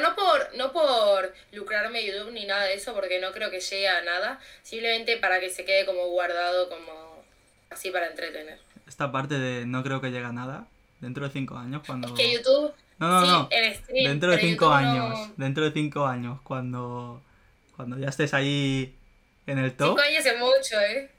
No 0.00 0.16
por, 0.16 0.56
no 0.56 0.72
por 0.72 1.32
lucrarme 1.52 2.04
YouTube 2.04 2.32
ni 2.32 2.46
nada 2.46 2.64
de 2.64 2.74
eso, 2.74 2.94
porque 2.94 3.20
no 3.20 3.32
creo 3.32 3.50
que 3.50 3.60
llegue 3.60 3.88
a 3.88 4.02
nada. 4.02 4.40
Simplemente 4.62 5.16
para 5.18 5.38
que 5.38 5.50
se 5.50 5.64
quede 5.64 5.86
como 5.86 6.06
guardado, 6.08 6.68
como 6.68 7.22
así 7.70 7.90
para 7.90 8.08
entretener. 8.08 8.58
Esta 8.88 9.12
parte 9.12 9.38
de 9.38 9.66
no 9.66 9.82
creo 9.84 10.00
que 10.00 10.10
llegue 10.10 10.26
a 10.26 10.32
nada, 10.32 10.66
dentro 11.00 11.24
de 11.24 11.32
cinco 11.32 11.56
años, 11.56 11.82
cuando... 11.86 12.08
Es 12.08 12.14
que 12.14 12.32
YouTube... 12.32 12.74
No, 12.98 13.08
no, 13.08 13.26
no. 13.26 13.48
dentro 13.92 14.30
de 14.30 14.38
cinco 14.38 14.70
años. 14.70 15.30
Dentro 15.36 15.64
de 15.64 15.72
cinco 15.72 16.06
años, 16.06 16.40
cuando, 16.42 17.22
cuando 17.76 17.98
ya 17.98 18.08
estés 18.08 18.34
ahí 18.34 18.94
en 19.46 19.58
el 19.58 19.76
top. 19.76 19.98
Cinco 19.98 20.02
años 20.02 20.26
es 20.26 20.38
mucho, 20.38 20.80
¿eh? 20.80 21.10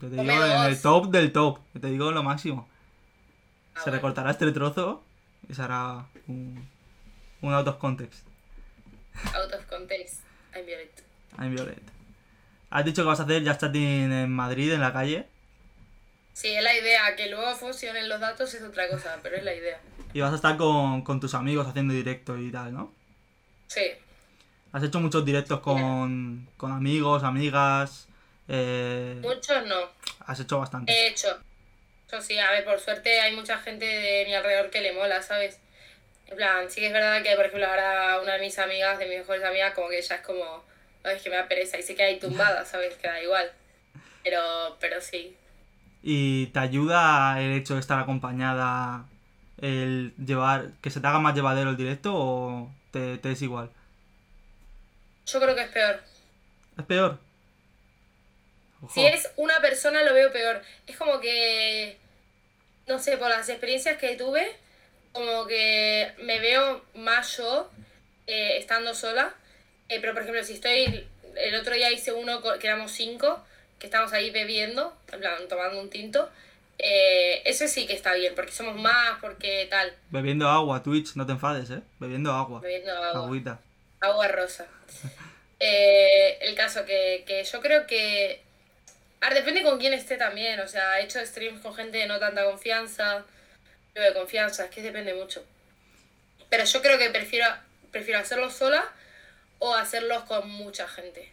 Te 0.00 0.10
digo 0.10 0.22
en 0.22 0.62
el 0.64 0.80
top 0.80 1.10
del 1.10 1.32
top. 1.32 1.58
Te 1.80 1.88
digo 1.88 2.10
lo 2.10 2.22
máximo. 2.22 2.68
Ah, 3.74 3.82
se 3.84 3.90
recortará 3.90 4.30
este 4.30 4.50
trozo 4.52 5.02
y 5.48 5.54
se 5.54 5.62
hará 5.62 6.06
un 6.26 6.68
un 7.48 7.54
out 7.54 7.68
of 7.68 7.78
context. 7.78 8.26
Out 9.34 9.52
of 9.52 9.66
context. 9.66 10.20
I'm 10.54 10.66
Violet. 10.66 11.02
I'm 11.38 11.54
Violet. 11.54 11.82
Has 12.70 12.84
dicho 12.84 13.02
que 13.02 13.08
vas 13.08 13.20
a 13.20 13.22
hacer 13.22 13.46
Just 13.46 13.60
Chatting 13.60 14.12
en 14.12 14.30
Madrid, 14.30 14.72
en 14.72 14.80
la 14.80 14.92
calle. 14.92 15.26
Sí, 16.32 16.48
es 16.48 16.62
la 16.62 16.76
idea. 16.76 17.16
Que 17.16 17.28
luego 17.28 17.54
funcionen 17.54 18.08
los 18.08 18.20
datos 18.20 18.52
es 18.54 18.62
otra 18.62 18.88
cosa, 18.88 19.18
pero 19.22 19.36
es 19.36 19.44
la 19.44 19.54
idea. 19.54 19.80
Y 20.12 20.20
vas 20.20 20.32
a 20.32 20.36
estar 20.36 20.56
con, 20.56 21.02
con 21.02 21.20
tus 21.20 21.34
amigos 21.34 21.66
haciendo 21.66 21.94
directo 21.94 22.36
y 22.36 22.50
tal, 22.50 22.72
¿no? 22.72 22.92
Sí. 23.68 23.92
¿Has 24.72 24.82
hecho 24.82 25.00
muchos 25.00 25.24
directos 25.24 25.60
con, 25.60 26.48
con 26.56 26.72
amigos, 26.72 27.22
amigas? 27.22 28.08
Eh... 28.48 29.18
Muchos 29.22 29.66
no. 29.66 29.76
Has 30.26 30.40
hecho 30.40 30.58
bastante. 30.58 30.92
He 30.92 31.08
hecho. 31.08 31.28
Eso 32.06 32.20
sí, 32.20 32.38
a 32.38 32.50
ver, 32.50 32.64
por 32.64 32.78
suerte 32.78 33.20
hay 33.20 33.34
mucha 33.34 33.58
gente 33.58 33.84
de 33.84 34.24
mi 34.26 34.34
alrededor 34.34 34.70
que 34.70 34.80
le 34.80 34.92
mola, 34.92 35.22
¿sabes? 35.22 35.58
En 36.28 36.36
plan, 36.36 36.70
sí 36.70 36.80
que 36.80 36.88
es 36.88 36.92
verdad 36.92 37.22
que, 37.22 37.36
por 37.36 37.46
ejemplo, 37.46 37.66
ahora 37.66 38.20
una 38.20 38.34
de 38.34 38.40
mis 38.40 38.58
amigas, 38.58 38.98
de 38.98 39.06
mis 39.06 39.18
mejores 39.18 39.44
amigas, 39.44 39.74
como 39.74 39.88
que 39.88 40.02
ya 40.02 40.16
es 40.16 40.20
como, 40.22 40.64
no, 41.04 41.10
es 41.10 41.22
que 41.22 41.30
me 41.30 41.36
da 41.36 41.46
pereza 41.46 41.78
y 41.78 41.82
sé 41.82 41.94
que 41.94 42.02
hay 42.02 42.18
tumbada, 42.18 42.64
¿sabes? 42.66 42.94
Que 42.96 43.06
da 43.06 43.22
igual. 43.22 43.50
Pero, 44.24 44.76
pero 44.80 45.00
sí. 45.00 45.36
¿Y 46.02 46.46
te 46.46 46.58
ayuda 46.58 47.40
el 47.40 47.52
hecho 47.52 47.74
de 47.74 47.80
estar 47.80 47.98
acompañada, 47.98 49.06
el 49.60 50.14
llevar, 50.16 50.72
que 50.82 50.90
se 50.90 51.00
te 51.00 51.06
haga 51.06 51.20
más 51.20 51.34
llevadero 51.34 51.70
el 51.70 51.76
directo 51.76 52.12
o 52.14 52.70
te, 52.90 53.18
te 53.18 53.32
es 53.32 53.42
igual? 53.42 53.70
Yo 55.26 55.40
creo 55.40 55.54
que 55.54 55.62
es 55.62 55.70
peor. 55.70 56.00
¿Es 56.78 56.84
peor? 56.84 57.18
Si 58.92 59.04
es 59.04 59.30
una 59.36 59.60
persona 59.60 60.02
lo 60.02 60.14
veo 60.14 60.32
peor. 60.32 60.62
Es 60.86 60.96
como 60.96 61.20
que, 61.20 61.98
no 62.86 62.98
sé, 62.98 63.16
por 63.16 63.28
las 63.28 63.48
experiencias 63.48 63.98
que 63.98 64.16
tuve, 64.16 64.56
como 65.16 65.46
que 65.46 66.12
me 66.18 66.38
veo 66.40 66.84
más 66.94 67.38
yo 67.38 67.70
eh, 68.26 68.58
estando 68.58 68.94
sola. 68.94 69.34
Eh, 69.88 69.98
pero 70.00 70.12
por 70.12 70.22
ejemplo, 70.22 70.44
si 70.44 70.54
estoy. 70.54 71.06
El 71.36 71.54
otro 71.54 71.74
día 71.74 71.90
hice 71.90 72.12
uno 72.12 72.40
que 72.58 72.66
éramos 72.66 72.92
cinco, 72.92 73.44
que 73.78 73.86
estábamos 73.86 74.12
ahí 74.14 74.30
bebiendo, 74.30 74.96
en 75.12 75.20
plan, 75.20 75.48
tomando 75.48 75.80
un 75.80 75.90
tinto. 75.90 76.30
Eh, 76.78 77.42
eso 77.44 77.66
sí 77.68 77.86
que 77.86 77.94
está 77.94 78.14
bien, 78.14 78.34
porque 78.34 78.52
somos 78.52 78.76
más, 78.76 79.18
porque 79.20 79.66
tal. 79.70 79.94
Bebiendo 80.10 80.48
agua, 80.48 80.82
Twitch, 80.82 81.14
no 81.14 81.26
te 81.26 81.32
enfades, 81.32 81.70
¿eh? 81.70 81.80
Bebiendo 81.98 82.32
agua. 82.32 82.60
Bebiendo 82.60 82.92
agua. 82.92 83.24
Agüita. 83.24 83.60
Agua 84.00 84.28
rosa. 84.28 84.66
el 85.60 86.54
caso 86.54 86.84
que, 86.84 87.24
que 87.26 87.44
yo 87.44 87.60
creo 87.60 87.86
que. 87.86 88.42
A 89.20 89.28
ver, 89.28 89.38
depende 89.38 89.62
con 89.62 89.78
quién 89.78 89.94
esté 89.94 90.16
también. 90.16 90.60
O 90.60 90.68
sea, 90.68 91.00
he 91.00 91.04
hecho 91.04 91.24
streams 91.24 91.60
con 91.60 91.74
gente 91.74 91.98
de 91.98 92.06
no 92.06 92.18
tanta 92.18 92.44
confianza 92.44 93.24
de 94.00 94.14
confianza, 94.14 94.64
es 94.64 94.70
que 94.70 94.82
depende 94.82 95.14
mucho. 95.14 95.44
Pero 96.48 96.64
yo 96.64 96.82
creo 96.82 96.98
que 96.98 97.10
prefiero, 97.10 97.46
prefiero 97.90 98.20
hacerlo 98.20 98.50
sola 98.50 98.84
o 99.58 99.74
hacerlos 99.74 100.22
con 100.24 100.48
mucha 100.50 100.86
gente. 100.88 101.32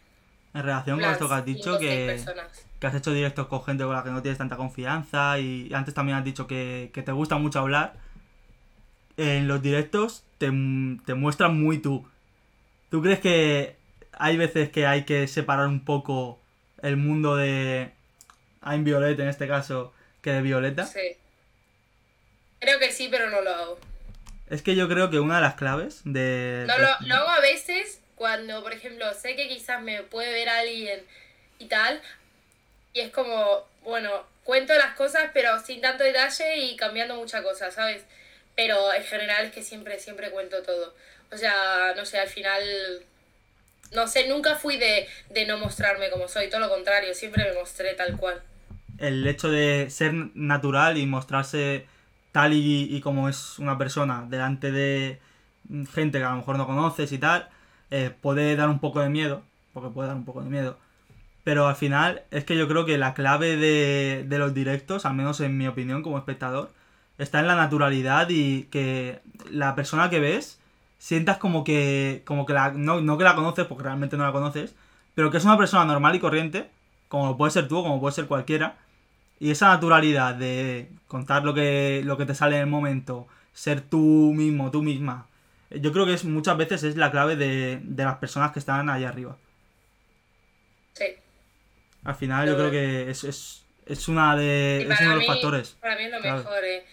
En 0.54 0.63
relación 0.63 0.99
con 0.99 1.10
esto 1.10 1.28
que 1.28 1.34
has 1.34 1.45
dicho, 1.45 1.80
que, 1.80 2.23
que, 2.80 2.88
has 2.88 2.95
hecho 2.95 3.12
directos 3.12 3.47
con 3.47 3.63
gente 3.63 3.84
con 3.84 3.95
la 3.95 4.04
que 4.04 4.12
no 4.12 4.21
tienes 4.21 4.38
tanta 4.38 4.56
confianza 4.56 5.39
y 5.39 5.73
antes 5.73 5.93
también 5.93 6.17
has 6.19 6.23
dicho 6.23 6.45
que, 6.45 6.91
te 6.93 7.12
gusta 7.12 7.38
mucho 7.38 7.60
hablar, 7.60 7.93
en 9.17 9.47
los 9.47 9.62
directos 9.62 10.23
te, 10.38 10.52
te 11.06 11.13
muestran 11.15 11.60
muy 11.60 11.80
tú. 11.80 12.08
¿Tú 12.89 13.02
crees 13.02 13.19
que 13.19 13.76
hay 14.12 14.38
veces 14.38 14.69
que 14.69 14.86
hay 14.86 15.06
que 15.06 15.28
separar 15.28 15.67
un 15.67 15.84
poco 15.84 16.39
el 16.82 16.97
mundo 16.97 17.36
de 17.36 17.91
I'm 18.63 18.84
Violet 18.84 19.19
en 19.19 19.28
este 19.28 19.47
caso 19.47 19.91
que 20.21 20.32
de 20.32 20.41
Violeta? 20.41 20.86
Sí. 20.86 21.17
Creo 22.63 22.80
que 22.80 22.93
sí, 22.93 23.10
pero 23.12 23.30
no 23.30 23.41
lo 23.41 23.54
hago. 23.54 23.80
Es 24.49 24.62
que 24.62 24.73
yo 24.73 24.88
creo 24.88 25.10
que 25.10 25.19
una 25.19 25.36
de 25.36 25.41
las 25.41 25.56
claves 25.56 25.99
de... 26.06 26.63
No, 26.65 26.78
lo, 26.78 27.15
hago 27.15 27.30
a 27.30 27.41
veces 27.41 27.99
cuando, 28.15 28.63
por 28.63 28.71
ejemplo, 28.71 29.13
sé 29.13 29.36
que 29.36 29.49
quizás 29.49 29.82
me 29.82 30.02
puede 30.04 30.32
ver 30.32 30.47
alguien 30.47 31.02
y 31.60 31.65
tal, 31.65 32.02
y 32.93 33.02
es 33.02 33.12
como, 33.12 33.67
bueno, 33.84 34.10
cuento 34.45 34.73
las 34.76 34.95
cosas, 34.95 35.32
pero 35.34 35.60
sin 35.60 35.82
tanto 35.82 36.06
detalle 36.06 36.60
y 36.60 36.78
cambiando 36.78 37.17
muchas 37.17 37.41
cosas, 37.41 37.73
¿sabes? 37.73 38.02
Pero 38.56 38.93
en 38.93 39.04
general 39.04 39.47
es 39.47 39.52
que 39.52 39.62
siempre, 39.62 39.99
siempre 39.99 40.32
cuento 40.32 40.63
todo. 40.63 40.95
O 41.34 41.38
sea, 41.38 41.93
no 41.97 42.06
sé, 42.06 42.17
al 42.17 42.30
final, 42.30 42.63
no 43.91 44.08
sé, 44.08 44.30
nunca 44.30 44.56
fui 44.56 44.78
de, 44.78 45.10
de 45.32 45.45
no 45.45 45.58
mostrarme 45.58 46.10
como 46.10 46.30
soy, 46.30 46.49
todo 46.49 46.62
lo 46.62 46.69
contrario, 46.69 47.13
siempre 47.13 47.43
me 47.43 47.60
mostré 47.60 47.93
tal 47.95 48.15
cual. 48.15 48.41
El 48.99 49.28
hecho 49.28 49.49
de 49.49 49.89
ser 49.89 50.13
natural 50.13 50.97
y 50.97 51.06
mostrarse 51.06 51.91
tal 52.33 52.51
y, 52.53 52.99
como 53.01 53.29
es 53.29 53.59
una 53.59 53.77
persona 53.77 54.25
delante 54.27 54.73
de 54.73 55.21
gente 55.93 56.17
que 56.17 56.25
a 56.25 56.31
lo 56.31 56.37
mejor 56.37 56.57
no 56.57 56.67
conoces 56.67 57.11
y 57.13 57.19
tal, 57.19 57.47
eh, 57.91 58.11
puede 58.21 58.57
dar 58.57 58.69
un 58.69 58.79
poco 58.79 58.99
de 58.99 59.09
miedo, 59.09 59.43
porque 59.71 59.89
puede 59.89 60.09
dar 60.09 60.17
un 60.17 60.25
poco 60.25 60.43
de 60.43 60.49
miedo. 60.49 60.77
Pero 61.45 61.67
al 61.67 61.75
final 61.75 62.23
es 62.31 62.43
que 62.43 62.57
yo 62.57 62.67
creo 62.67 62.85
que 62.85 62.97
la 62.97 63.13
clave 63.13 63.55
de, 63.55 64.25
de 64.27 64.37
los 64.39 64.53
directos, 64.53 65.05
al 65.05 65.13
menos 65.13 65.39
en 65.41 65.57
mi 65.57 65.67
opinión 65.67 66.01
como 66.01 66.17
espectador, 66.17 66.73
está 67.17 67.39
en 67.39 67.47
la 67.47 67.55
naturalidad 67.55 68.27
y 68.29 68.63
que 68.63 69.21
la 69.51 69.75
persona 69.75 70.09
que 70.09 70.19
ves 70.19 70.59
sientas 70.97 71.37
como 71.37 71.63
que, 71.63 72.23
como 72.25 72.45
que 72.45 72.53
la, 72.53 72.71
no, 72.71 73.01
no 73.01 73.17
que 73.17 73.25
la 73.25 73.35
conoces, 73.35 73.67
porque 73.67 73.83
realmente 73.83 74.17
no 74.17 74.23
la 74.23 74.31
conoces, 74.31 74.73
pero 75.13 75.29
que 75.29 75.37
es 75.37 75.45
una 75.45 75.57
persona 75.57 75.85
normal 75.85 76.15
y 76.15 76.19
corriente, 76.19 76.69
como 77.09 77.37
puede 77.37 77.51
ser 77.51 77.67
tú, 77.67 77.83
como 77.83 77.99
puede 77.99 78.15
ser 78.15 78.25
cualquiera, 78.25 78.77
y 79.43 79.51
esa 79.51 79.67
naturalidad 79.67 80.36
de 80.36 80.88
contar 81.08 81.43
lo 81.43 81.53
que, 81.53 82.01
lo 82.06 82.17
que 82.17 82.25
te 82.25 82.34
sale 82.36 82.56
en 82.56 82.62
el 82.62 82.67
momento, 82.67 83.27
ser 83.53 83.82
tú 83.82 83.97
mismo, 84.34 84.71
tú 84.71 84.82
misma, 84.82 85.27
yo 85.69 85.91
creo 85.91 86.06
que 86.06 86.13
es 86.13 86.23
muchas 86.23 86.56
veces 86.58 86.84
es 86.84 86.95
la 86.95 87.12
clave 87.12 87.36
de, 87.36 87.79
de 87.84 88.03
las 88.03 88.17
personas 88.17 88.51
que 88.51 88.60
están 88.60 88.89
ahí 88.89 89.03
arriba. 89.03 89.38
Sí. 90.93 91.06
Al 92.03 92.15
final 92.15 92.47
yo 92.47 92.56
creo 92.56 92.71
que 92.71 93.10
es, 93.10 93.23
es, 93.23 93.63
es 93.86 94.08
una 94.08 94.36
de, 94.36 94.82
es 94.89 94.99
uno 95.01 95.10
de 95.10 95.15
los 95.15 95.19
mí- 95.19 95.27
factores. 95.27 95.77
Para 95.82 95.95
mí 95.97 96.03
es 96.06 96.12
lo 96.12 96.19
clave. 96.19 96.38
mejor, 96.38 96.63
eh. 96.63 96.86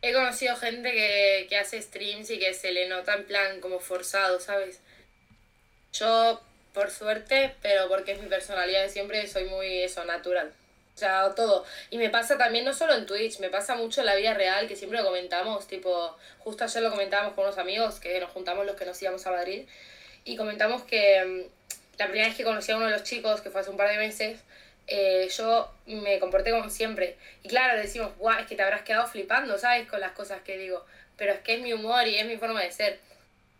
He 0.00 0.12
conocido 0.12 0.54
gente 0.56 0.92
que, 0.92 1.46
que 1.48 1.56
hace 1.58 1.82
streams 1.82 2.30
y 2.30 2.38
que 2.38 2.54
se 2.54 2.70
le 2.70 2.88
nota 2.88 3.14
en 3.14 3.24
plan 3.24 3.60
como 3.60 3.80
forzado, 3.80 4.38
¿sabes? 4.38 4.80
Yo, 5.92 6.40
por 6.74 6.90
suerte, 6.90 7.54
pero 7.62 7.88
porque 7.88 8.12
es 8.12 8.22
mi 8.22 8.28
personalidad 8.28 8.88
siempre, 8.88 9.26
soy 9.26 9.44
muy 9.46 9.78
eso, 9.80 10.04
natural. 10.04 10.52
O 10.98 11.00
sea, 11.00 11.32
todo. 11.36 11.64
Y 11.90 11.98
me 11.98 12.10
pasa 12.10 12.36
también, 12.36 12.64
no 12.64 12.74
solo 12.74 12.92
en 12.92 13.06
Twitch, 13.06 13.38
me 13.38 13.50
pasa 13.50 13.76
mucho 13.76 14.00
en 14.00 14.06
la 14.06 14.16
vida 14.16 14.34
real, 14.34 14.66
que 14.66 14.74
siempre 14.74 14.98
lo 14.98 15.04
comentamos, 15.04 15.68
tipo, 15.68 16.16
justo 16.40 16.64
ayer 16.64 16.82
lo 16.82 16.90
comentábamos 16.90 17.34
con 17.34 17.44
unos 17.44 17.56
amigos, 17.56 18.00
que 18.00 18.18
nos 18.18 18.30
juntamos 18.30 18.66
los 18.66 18.74
que 18.74 18.84
nos 18.84 19.00
íbamos 19.00 19.24
a 19.24 19.30
Madrid, 19.30 19.68
y 20.24 20.34
comentamos 20.34 20.82
que 20.82 21.24
mm, 21.24 21.98
la 22.00 22.06
primera 22.06 22.26
vez 22.26 22.36
que 22.36 22.42
conocí 22.42 22.72
a 22.72 22.76
uno 22.76 22.86
de 22.86 22.90
los 22.90 23.04
chicos, 23.04 23.40
que 23.42 23.50
fue 23.50 23.60
hace 23.60 23.70
un 23.70 23.76
par 23.76 23.90
de 23.90 23.96
meses, 23.96 24.40
eh, 24.88 25.28
yo 25.36 25.72
me 25.86 26.18
comporté 26.18 26.50
como 26.50 26.68
siempre. 26.68 27.16
Y 27.44 27.48
claro, 27.48 27.76
le 27.76 27.82
decimos, 27.82 28.10
guau, 28.18 28.40
es 28.40 28.48
que 28.48 28.56
te 28.56 28.62
habrás 28.62 28.82
quedado 28.82 29.06
flipando, 29.06 29.56
¿sabes? 29.56 29.86
Con 29.86 30.00
las 30.00 30.10
cosas 30.12 30.42
que 30.42 30.58
digo. 30.58 30.84
Pero 31.16 31.32
es 31.32 31.38
que 31.40 31.54
es 31.54 31.60
mi 31.60 31.72
humor 31.72 32.08
y 32.08 32.18
es 32.18 32.26
mi 32.26 32.38
forma 32.38 32.60
de 32.60 32.72
ser. 32.72 32.98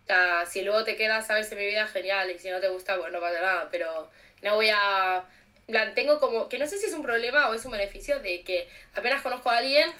O 0.04 0.06
sea, 0.06 0.44
si 0.44 0.62
luego 0.62 0.82
te 0.82 0.96
quedas, 0.96 1.28
sabes, 1.28 1.52
en 1.52 1.58
mi 1.58 1.66
vida, 1.66 1.86
genial. 1.86 2.30
Y 2.32 2.38
si 2.40 2.50
no 2.50 2.58
te 2.58 2.68
gusta, 2.68 2.96
pues 2.98 3.12
no 3.12 3.20
pasa 3.20 3.40
nada. 3.40 3.68
Pero 3.70 4.10
no 4.42 4.56
voy 4.56 4.70
a... 4.74 5.24
plan, 5.72 5.94
tengo 5.94 6.18
como... 6.18 6.48
Que 6.48 6.58
no 6.58 6.66
sé 6.66 6.78
si 6.78 6.86
es 6.86 6.92
un 6.94 7.02
problema 7.02 7.48
o 7.48 7.54
es 7.54 7.64
un 7.64 7.72
beneficio 7.72 8.20
de 8.20 8.42
que 8.42 8.68
apenas 8.94 9.22
conozco 9.22 9.50
a 9.50 9.58
alguien, 9.58 9.90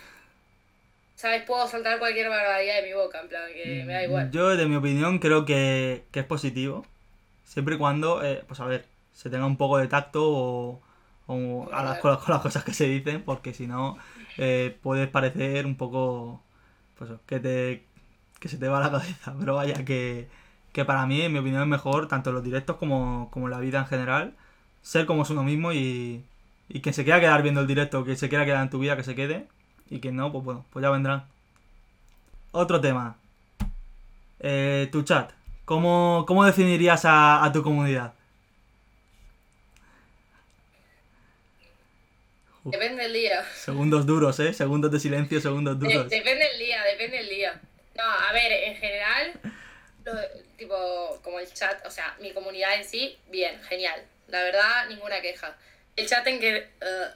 ¿sabes? 1.15 1.43
Puedo 1.45 1.67
soltar 1.69 1.99
cualquier 1.99 2.29
barbaridad 2.29 2.77
de 2.77 2.83
mi 2.83 2.95
boca. 2.95 3.21
En 3.21 3.29
plan, 3.29 3.43
que 3.53 3.85
me 3.85 3.93
da 3.93 4.05
igual. 4.05 4.31
Yo, 4.31 4.57
de 4.57 4.67
mi 4.67 4.77
opinión, 4.77 5.19
creo 5.19 5.45
que, 5.45 6.05
que 6.11 6.21
es 6.21 6.27
positivo. 6.27 6.85
Siempre 7.45 7.77
y 7.77 7.79
cuando, 7.79 8.23
eh, 8.23 8.45
pues 8.47 8.61
a 8.61 8.65
ver, 8.67 8.85
se 9.13 9.31
tenga 9.31 9.47
un 9.47 9.57
poco 9.57 9.79
de 9.79 9.89
tacto 9.89 10.31
o, 10.31 10.83
o 11.27 11.69
a 11.73 11.83
las, 11.83 11.99
con, 11.99 12.11
las, 12.13 12.21
con 12.21 12.35
las 12.35 12.43
cosas 12.43 12.63
que 12.63 12.75
se 12.75 12.85
dicen, 12.85 13.23
porque 13.23 13.55
si 13.55 13.67
no, 13.67 13.99
eh, 14.37 14.77
puedes 14.83 15.09
parecer 15.09 15.67
un 15.67 15.77
poco, 15.77 16.43
pues 16.99 17.11
que 17.27 17.41
te 17.41 17.85
que 18.39 18.49
se 18.49 18.59
te 18.59 18.69
va 18.69 18.81
la 18.81 18.91
cabeza. 18.91 19.35
Pero 19.41 19.55
vaya, 19.57 19.85
que, 19.85 20.29
que 20.73 20.85
para 20.85 21.07
mí, 21.07 21.23
en 21.23 21.33
mi 21.33 21.39
opinión, 21.41 21.63
es 21.63 21.69
mejor, 21.69 22.07
tanto 22.07 22.31
en 22.31 22.35
los 22.37 22.45
directos 22.45 22.77
como, 22.77 23.31
como 23.33 23.47
en 23.47 23.51
la 23.51 23.59
vida 23.59 23.79
en 23.79 23.87
general, 23.87 24.35
ser 24.89 25.05
como 25.05 25.23
es 25.23 25.29
uno 25.31 25.43
mismo 25.43 25.71
y, 25.73 26.25
y 26.71 26.81
quien 26.81 26.95
se 26.95 27.05
quiera 27.05 27.21
quedar 27.21 27.43
viendo 27.43 27.61
el 27.61 27.67
directo, 27.67 28.05
que 28.05 28.17
se 28.17 28.31
quiera 28.31 28.47
quedar 28.47 28.63
en 28.63 28.71
tu 28.71 28.79
vida, 28.79 28.97
que 28.97 29.05
se 29.05 29.15
quede. 29.15 29.47
Y 29.91 30.01
quien 30.01 30.17
no, 30.17 30.33
pues 30.33 30.45
bueno, 30.45 30.65
pues 30.73 30.83
ya 30.83 30.89
vendrán. 30.91 31.25
Otro 32.53 32.81
tema. 32.81 33.19
Eh, 34.41 34.89
tu 34.91 35.03
chat. 35.03 35.31
¿Cómo, 35.67 36.25
cómo 36.27 36.45
definirías 36.47 37.05
a, 37.05 37.45
a 37.45 37.53
tu 37.53 37.63
comunidad? 37.63 38.15
Uf, 42.65 42.73
Depende 42.73 43.03
del 43.03 43.13
día. 43.13 43.45
segundos 43.55 44.07
duros, 44.07 44.41
¿eh? 44.41 44.53
Segundos 44.55 44.91
de 44.91 45.01
silencio, 45.01 45.41
segundos 45.41 45.79
De- 45.79 45.87
duros. 45.89 46.09
depende 46.09 46.45
del 46.49 46.59
día, 46.59 46.83
depende 46.85 47.17
del 47.19 47.29
día. 47.29 47.61
No, 47.95 48.05
a 48.05 48.33
ver, 48.33 48.53
en 48.53 48.77
general, 48.77 49.33
lo- 50.05 50.43
tipo, 50.57 51.21
como 51.23 51.39
el 51.41 51.53
chat, 51.53 51.85
o 51.87 51.91
sea, 51.91 52.17
mi 52.21 52.33
comunidad 52.33 52.75
en 52.81 52.85
sí, 52.89 53.19
bien, 53.31 53.61
genial. 53.69 54.01
La 54.29 54.43
verdad, 54.43 54.87
ninguna 54.89 55.21
queja. 55.21 55.57
El 55.97 56.09
chat 56.09 56.27
en 56.27 56.41
que. 56.41 56.57
eh, 56.57 57.09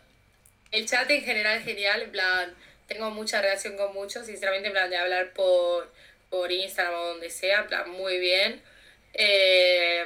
el 0.73 0.89
chat 0.89 1.11
en 1.11 1.23
general 1.23 1.63
genial, 1.63 2.03
en 2.03 2.11
plan, 2.13 2.55
tengo 2.89 3.11
mucha 3.11 3.41
relación 3.43 3.77
con 3.77 3.93
muchos, 3.95 4.27
sinceramente, 4.27 4.69
en 4.69 4.73
plan 4.73 4.91
de 4.91 4.97
hablar 4.97 5.33
por, 5.35 5.93
por 6.31 6.51
Instagram 6.51 6.95
o 6.95 7.07
donde 7.09 7.31
sea, 7.31 7.61
en 7.61 7.67
plan, 7.67 7.91
muy 7.91 8.19
bien. 8.19 8.63
Eh, 9.15 10.05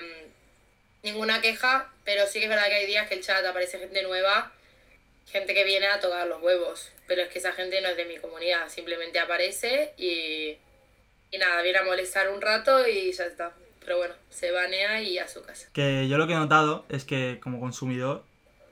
ninguna 1.03 1.41
queja, 1.41 1.93
pero 2.05 2.27
sí 2.27 2.41
que 2.41 2.47
es 2.47 2.51
verdad 2.51 2.67
que 2.67 2.75
hay 2.75 2.87
días 2.87 3.09
que 3.09 3.15
el 3.15 3.23
chat 3.23 3.45
aparece 3.45 3.79
gente 3.79 4.03
nueva 4.03 4.53
gente 5.31 5.55
que 5.55 5.65
viene 5.65 5.87
a 5.87 6.01
tocar 6.01 6.27
los 6.27 6.43
huevos, 6.43 6.91
pero 7.07 7.23
es 7.23 7.29
que 7.29 7.39
esa 7.39 7.53
gente 7.53 7.81
no 7.81 7.89
es 7.89 7.97
de 7.97 8.05
mi 8.05 8.17
comunidad, 8.19 8.69
simplemente 8.69 9.19
aparece 9.19 9.93
y, 9.97 10.57
y 11.31 11.39
nada, 11.39 11.63
viene 11.63 11.79
a 11.79 11.85
molestar 11.85 12.31
un 12.31 12.41
rato 12.41 12.87
y 12.87 13.13
ya 13.13 13.25
está. 13.25 13.53
Pero 13.87 13.99
bueno, 13.99 14.15
se 14.29 14.53
banea 14.53 15.01
y 15.01 15.19
a 15.19 15.27
su 15.27 15.43
casa. 15.43 15.69
Que 15.73 16.09
yo 16.09 16.19
lo 16.19 16.27
que 16.27 16.35
he 16.35 16.37
notado 16.37 16.85
es 16.91 17.05
que 17.05 17.39
como 17.43 17.61
consumidor, 17.61 18.25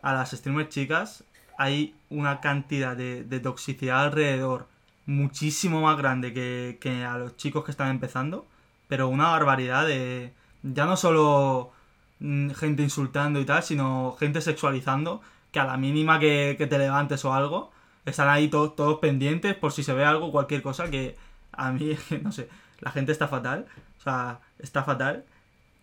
a 0.03 0.12
las 0.12 0.33
streamers 0.33 0.68
chicas 0.68 1.24
hay 1.57 1.94
una 2.11 2.40
cantidad 2.40 2.96
de, 2.96 3.40
toxicidad 3.40 4.03
alrededor 4.03 4.66
muchísimo 5.07 5.81
más 5.81 5.96
grande 5.96 6.35
que, 6.35 6.79
que 6.81 7.05
a 7.05 7.16
los 7.16 7.37
chicos 7.37 7.64
que 7.64 7.70
están 7.70 7.90
empezando, 7.90 8.46
pero 8.88 9.09
una 9.09 9.29
barbaridad 9.29 9.87
de 9.87 10.33
ya 10.64 10.87
no 10.87 10.96
solo 10.96 11.72
mm, 12.20 12.50
gente 12.50 12.83
insultando 12.83 13.38
y 13.40 13.44
tal, 13.44 13.62
sino 13.62 14.16
gente 14.18 14.40
sexualizando, 14.40 15.20
que 15.53 15.61
a 15.61 15.64
la 15.64 15.77
mínima 15.77 16.18
que, 16.18 16.57
te 16.59 16.79
levantes 16.79 17.24
o 17.24 17.35
algo, 17.35 17.70
están 18.05 18.29
ahí 18.29 18.48
todos, 18.48 18.74
todos 18.74 18.98
pendientes 18.98 19.55
por 19.55 19.72
si 19.72 19.83
se 19.85 19.92
ve 19.92 20.05
algo, 20.05 20.33
cualquier 20.33 20.62
cosa, 20.62 20.90
que 20.90 21.16
a 21.53 21.70
mí, 21.70 21.96
no 22.22 22.33
sé, 22.33 22.48
la 22.81 22.90
gente 22.90 23.12
está 23.12 23.29
fatal, 23.29 23.66
sea, 24.04 24.40
está 24.58 24.84
fatal. 24.84 25.24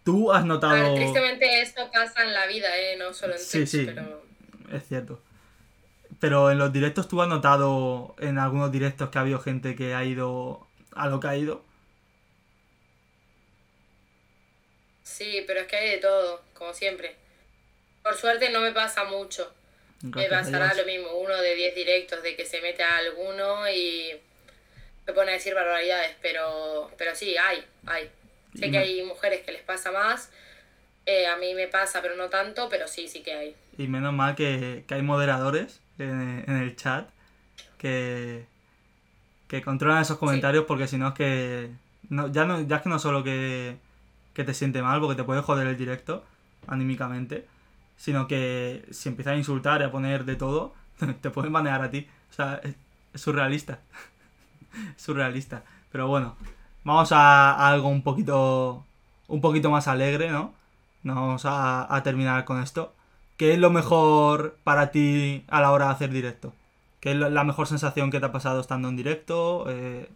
Tú 0.04 0.32
has 0.32 0.44
A 0.44 0.46
notado... 0.46 0.74
ver, 0.74 0.96
tristemente 0.96 1.62
esto 1.62 1.90
pasa 1.92 2.24
en 2.24 2.34
la 2.34 2.48
vida, 2.48 2.68
¿eh? 2.78 2.96
no 2.98 3.14
solo 3.14 3.34
en 3.36 3.40
Sí, 3.40 3.66
Twitch, 3.66 3.68
sí. 3.68 3.86
pero... 3.86 4.24
Es 4.72 4.88
cierto. 4.88 5.22
Pero 6.20 6.52
en 6.52 6.58
los 6.60 6.72
directos 6.72 7.08
tú 7.08 7.22
has 7.22 7.28
notado 7.28 8.16
en 8.20 8.38
algunos 8.38 8.72
directos 8.72 9.10
que 9.10 9.18
ha 9.18 9.22
habido 9.22 9.40
gente 9.40 9.76
que 9.76 9.94
ha 9.96 10.04
ido 10.04 10.68
a 10.94 11.08
lo 11.08 11.20
que 11.20 11.28
ha 11.28 11.38
ido. 11.38 11.64
Sí, 15.04 15.44
pero 15.48 15.62
es 15.62 15.68
que 15.68 15.76
hay 15.76 15.90
de 15.92 15.98
todo, 15.98 16.42
como 16.54 16.74
siempre. 16.74 17.16
Por 18.04 18.16
suerte 18.16 18.50
no 18.50 18.62
me 18.62 18.72
pasa 18.72 19.04
mucho. 19.06 19.52
Me 20.02 20.28
Gracias 20.28 20.52
pasará 20.52 20.74
lo 20.74 20.86
mismo, 20.86 21.14
uno 21.16 21.36
de 21.38 21.56
10 21.56 21.76
directos 21.76 22.24
de 22.24 22.36
que 22.36 22.46
se 22.46 22.62
mete 22.62 22.82
a 22.84 22.98
alguno 22.98 23.70
y 23.70 24.20
me 25.12 25.16
pone 25.16 25.32
a 25.32 25.34
decir 25.36 25.54
barbaridades, 25.54 26.16
pero, 26.22 26.90
pero 26.98 27.16
sí, 27.16 27.36
hay, 27.38 27.64
hay. 27.86 28.10
Sé 28.56 28.68
Y 28.68 28.72
que 28.72 28.78
me- 28.78 28.78
hay 28.80 29.04
mujeres 29.04 29.42
que 29.46 29.52
les 29.52 29.62
pasa 29.62 29.92
más, 29.92 30.32
eh, 31.06 31.28
a 31.28 31.36
mí 31.38 31.54
me 31.54 31.68
pasa, 31.68 32.02
pero 32.02 32.16
no 32.16 32.30
tanto, 32.30 32.70
pero 32.70 32.88
sí, 32.88 33.08
sí 33.08 33.22
que 33.24 33.34
hay. 33.34 33.56
Y 33.78 33.88
menos 33.88 34.14
mal 34.14 34.36
que, 34.36 34.84
que 34.88 34.94
hay 34.96 35.02
moderadores 35.02 35.82
en, 36.00 36.44
en 36.48 36.56
el 36.58 36.76
chat 36.76 37.10
que, 37.78 38.46
que 39.48 39.62
controlan 39.62 40.02
esos 40.02 40.18
comentarios 40.18 40.66
porque 40.66 40.88
si 40.88 40.98
no 40.98 41.10
es 41.10 41.14
que... 41.14 41.70
No, 42.10 42.28
ya, 42.32 42.46
no, 42.46 42.62
ya 42.62 42.78
es 42.78 42.82
que 42.82 42.90
no 42.90 43.00
solo 43.00 43.24
que, 43.24 43.76
que 44.34 44.44
te 44.44 44.54
siente 44.54 44.82
mal 44.82 45.00
porque 45.00 45.16
te 45.16 45.24
puede 45.24 45.42
joder 45.42 45.68
el 45.68 45.78
directo 45.78 46.24
anímicamente, 46.68 47.46
sino 47.98 48.28
que 48.28 48.86
si 48.92 49.10
empiezas 49.10 49.34
a 49.34 49.38
insultar 49.38 49.82
y 49.82 49.86
a 49.86 49.92
poner 49.92 50.26
de 50.26 50.36
todo, 50.36 50.74
te 51.22 51.30
pueden 51.30 51.54
banear 51.54 51.82
a 51.82 51.90
ti. 51.90 52.08
O 52.30 52.34
sea, 52.34 52.60
es, 52.64 52.76
es 53.14 53.22
surrealista. 53.22 53.80
Surrealista. 54.98 55.64
Pero 55.92 56.08
bueno, 56.08 56.36
vamos 56.84 57.12
a, 57.12 57.70
algo 57.70 57.90
un 57.90 58.04
poquito, 58.04 58.86
un 59.28 59.42
poquito 59.42 59.70
más 59.70 59.88
alegre, 59.88 60.30
¿no? 60.30 60.54
No 61.04 61.16
vamos 61.16 61.44
a, 61.46 62.02
terminar 62.04 62.46
con 62.46 62.62
esto. 62.62 62.94
¿Qué 63.38 63.54
es 63.54 63.60
lo 63.60 63.72
mejor 63.72 64.58
para 64.64 64.92
ti 64.92 65.44
a 65.48 65.62
la 65.62 65.72
hora 65.72 65.86
de 65.88 65.92
hacer 65.92 66.10
directo? 66.12 66.54
¿Qué 67.00 67.12
es 67.12 67.18
la 67.18 67.44
mejor 67.44 67.68
sensación 67.68 68.12
que 68.12 68.20
te 68.20 68.28
ha 68.28 68.32
pasado 68.32 68.62
estando 68.62 68.88
en 68.88 68.96
directo? 68.96 69.66
Eh, 69.68 70.08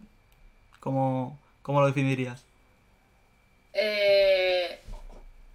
¿cómo, 0.78 1.36
cómo 1.62 1.80
lo 1.80 1.88
definirías? 1.88 2.44
Eh, 3.72 4.80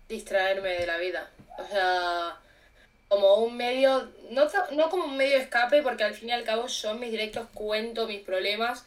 distraerme 0.10 0.70
de 0.70 0.86
la 0.86 0.98
vida. 0.98 1.32
O 1.58 1.66
sea, 1.66 2.38
como 3.08 3.36
un 3.36 3.58
medio, 3.58 4.10
no, 4.30 4.48
no 4.72 4.90
como 4.90 5.06
un 5.06 5.18
medio 5.18 5.38
de 5.38 5.44
escape, 5.44 5.82
porque 5.82 6.04
al 6.04 6.14
fin 6.14 6.30
y 6.30 6.32
al 6.34 6.44
cabo 6.44 6.68
yo 6.68 6.92
en 6.92 7.00
mis 7.00 7.12
directos 7.12 7.48
cuento 7.54 8.08
mis 8.08 8.22
problemas. 8.22 8.86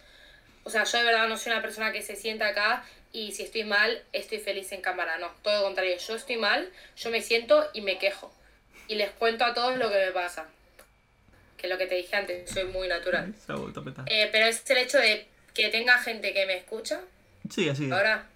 O 0.64 0.70
sea, 0.70 0.84
yo 0.84 0.98
de 0.98 1.04
verdad 1.04 1.28
no 1.28 1.36
soy 1.36 1.52
una 1.52 1.62
persona 1.62 1.92
que 1.92 2.02
se 2.02 2.16
sienta 2.16 2.48
acá 2.48 2.84
y 3.12 3.32
si 3.32 3.44
estoy 3.44 3.64
mal, 3.64 4.02
estoy 4.12 4.38
feliz 4.38 4.72
en 4.72 4.80
cámara. 4.80 5.18
No, 5.18 5.30
todo 5.42 5.58
lo 5.58 5.64
contrario. 5.64 5.96
Yo 5.96 6.16
estoy 6.16 6.36
mal, 6.36 6.70
yo 6.96 7.10
me 7.10 7.22
siento 7.22 7.68
y 7.72 7.80
me 7.80 7.98
quejo. 7.98 8.34
Y 8.88 8.96
les 8.96 9.10
cuento 9.10 9.44
a 9.44 9.54
todos 9.54 9.76
lo 9.76 9.90
que 9.90 10.06
me 10.06 10.12
pasa. 10.12 10.46
Que 11.56 11.66
es 11.66 11.72
lo 11.72 11.78
que 11.78 11.86
te 11.86 11.94
dije 11.94 12.16
antes, 12.16 12.50
soy 12.50 12.64
muy 12.64 12.88
natural. 12.88 13.34
Se 13.46 13.52
ha 13.52 13.54
vuelto 13.54 13.80
a 13.80 13.84
petar. 13.84 14.04
Eh, 14.08 14.28
pero 14.32 14.46
es 14.46 14.68
el 14.68 14.78
hecho 14.78 14.98
de 14.98 15.26
que 15.54 15.68
tenga 15.68 15.98
gente 15.98 16.32
que 16.32 16.46
me 16.46 16.56
escucha 16.56 17.00
Sigue, 17.50 17.74
sigue. 17.74 17.92
Ahora, 17.92 18.26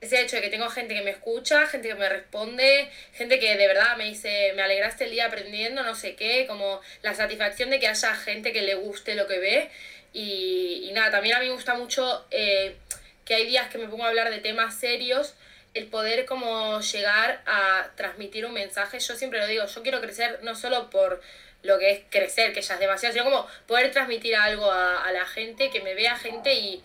ese 0.00 0.20
hecho 0.20 0.36
de 0.36 0.42
que 0.42 0.48
tengo 0.48 0.68
gente 0.68 0.94
que 0.94 1.02
me 1.02 1.10
escucha, 1.10 1.66
gente 1.66 1.88
que 1.88 1.94
me 1.94 2.08
responde, 2.08 2.90
gente 3.12 3.38
que 3.38 3.56
de 3.56 3.66
verdad 3.66 3.96
me 3.96 4.04
dice, 4.04 4.52
me 4.54 4.62
alegraste 4.62 5.04
el 5.04 5.10
día 5.10 5.26
aprendiendo, 5.26 5.82
no 5.82 5.94
sé 5.94 6.14
qué, 6.16 6.46
como 6.46 6.80
la 7.02 7.14
satisfacción 7.14 7.70
de 7.70 7.78
que 7.78 7.88
haya 7.88 8.14
gente 8.14 8.52
que 8.52 8.62
le 8.62 8.74
guste 8.74 9.14
lo 9.14 9.26
que 9.26 9.38
ve. 9.38 9.70
Y, 10.18 10.90
nada, 10.94 11.10
también 11.10 11.36
a 11.36 11.40
mí 11.40 11.46
me 11.46 11.52
gusta 11.52 11.74
mucho 11.74 12.24
eh, 12.30 12.74
que 13.26 13.34
hay 13.34 13.46
días 13.46 13.68
que 13.68 13.76
me 13.76 13.86
pongo 13.86 14.04
a 14.04 14.08
hablar 14.08 14.30
de 14.30 14.38
temas 14.38 14.74
serios, 14.74 15.34
el 15.74 15.88
poder 15.88 16.24
como 16.24 16.80
llegar 16.80 17.42
a 17.44 17.90
transmitir 17.96 18.46
un 18.46 18.54
mensaje. 18.54 18.98
Yo 18.98 19.14
siempre 19.14 19.40
lo 19.40 19.46
digo, 19.46 19.66
yo 19.66 19.82
quiero 19.82 20.00
crecer 20.00 20.38
no 20.42 20.54
solo 20.54 20.88
por 20.88 21.20
lo 21.62 21.78
que 21.78 21.90
es 21.90 22.00
crecer, 22.08 22.54
que 22.54 22.62
ya 22.62 22.74
es 22.74 22.80
demasiado, 22.80 23.12
sino 23.12 23.24
como 23.26 23.46
poder 23.66 23.90
transmitir 23.90 24.34
algo 24.36 24.70
a, 24.70 25.04
a 25.04 25.12
la 25.12 25.26
gente, 25.26 25.68
que 25.68 25.82
me 25.82 25.92
vea 25.94 26.16
gente 26.16 26.54
y 26.54 26.82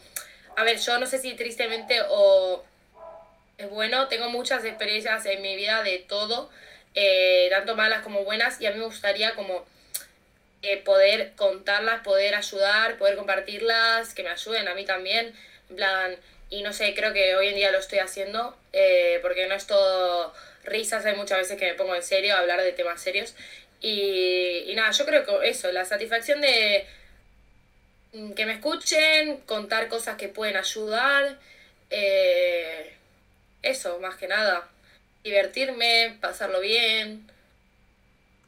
A 0.57 0.63
ver, 0.65 0.77
yo 0.77 0.99
no 0.99 1.05
sé 1.05 1.17
si 1.17 1.33
tristemente 1.33 2.01
o 2.09 2.65
es 3.57 3.69
bueno, 3.69 4.09
tengo 4.09 4.29
muchas 4.29 4.65
experiencias 4.65 5.25
en 5.25 5.41
mi 5.41 5.55
vida 5.55 5.83
de 5.83 5.99
todo, 5.99 6.49
eh, 6.95 7.47
tanto 7.49 7.77
malas 7.77 8.01
como 8.01 8.25
buenas, 8.25 8.59
y 8.59 8.65
a 8.65 8.71
mí 8.71 8.79
me 8.79 8.85
gustaría 8.85 9.35
como 9.35 9.65
eh, 10.61 10.77
poder 10.77 11.33
contarlas, 11.35 12.01
poder 12.03 12.35
ayudar, 12.35 12.97
poder 12.97 13.15
compartirlas, 13.15 14.13
que 14.13 14.23
me 14.23 14.29
ayuden 14.29 14.67
a 14.67 14.75
mí 14.75 14.85
también, 14.85 15.33
en 15.69 15.75
plan, 15.75 16.15
y 16.49 16.61
no 16.63 16.73
sé, 16.73 16.93
creo 16.93 17.13
que 17.13 17.35
hoy 17.35 17.47
en 17.47 17.55
día 17.55 17.71
lo 17.71 17.79
estoy 17.79 17.99
haciendo, 17.99 18.57
eh, 18.73 19.19
porque 19.21 19.47
no 19.47 19.55
es 19.55 19.67
todo 19.67 20.33
risas, 20.63 21.05
hay 21.05 21.15
muchas 21.15 21.39
veces 21.39 21.57
que 21.57 21.65
me 21.65 21.73
pongo 21.73 21.95
en 21.95 22.03
serio 22.03 22.35
a 22.35 22.39
hablar 22.39 22.61
de 22.61 22.73
temas 22.73 23.01
serios, 23.01 23.35
y, 23.81 24.65
y 24.67 24.75
nada, 24.75 24.91
yo 24.91 25.05
creo 25.05 25.25
que 25.25 25.49
eso, 25.49 25.71
la 25.71 25.85
satisfacción 25.85 26.41
de 26.41 26.85
mm, 28.13 28.33
que 28.33 28.45
me 28.45 28.53
escuchen, 28.53 29.37
contar 29.41 29.87
cosas 29.87 30.17
que 30.17 30.27
pueden 30.27 30.57
ayudar, 30.57 31.39
eh, 31.89 32.93
eso, 33.61 33.99
más 33.99 34.15
que 34.15 34.27
nada, 34.27 34.67
divertirme, 35.23 36.17
pasarlo 36.21 36.59
bien. 36.61 37.29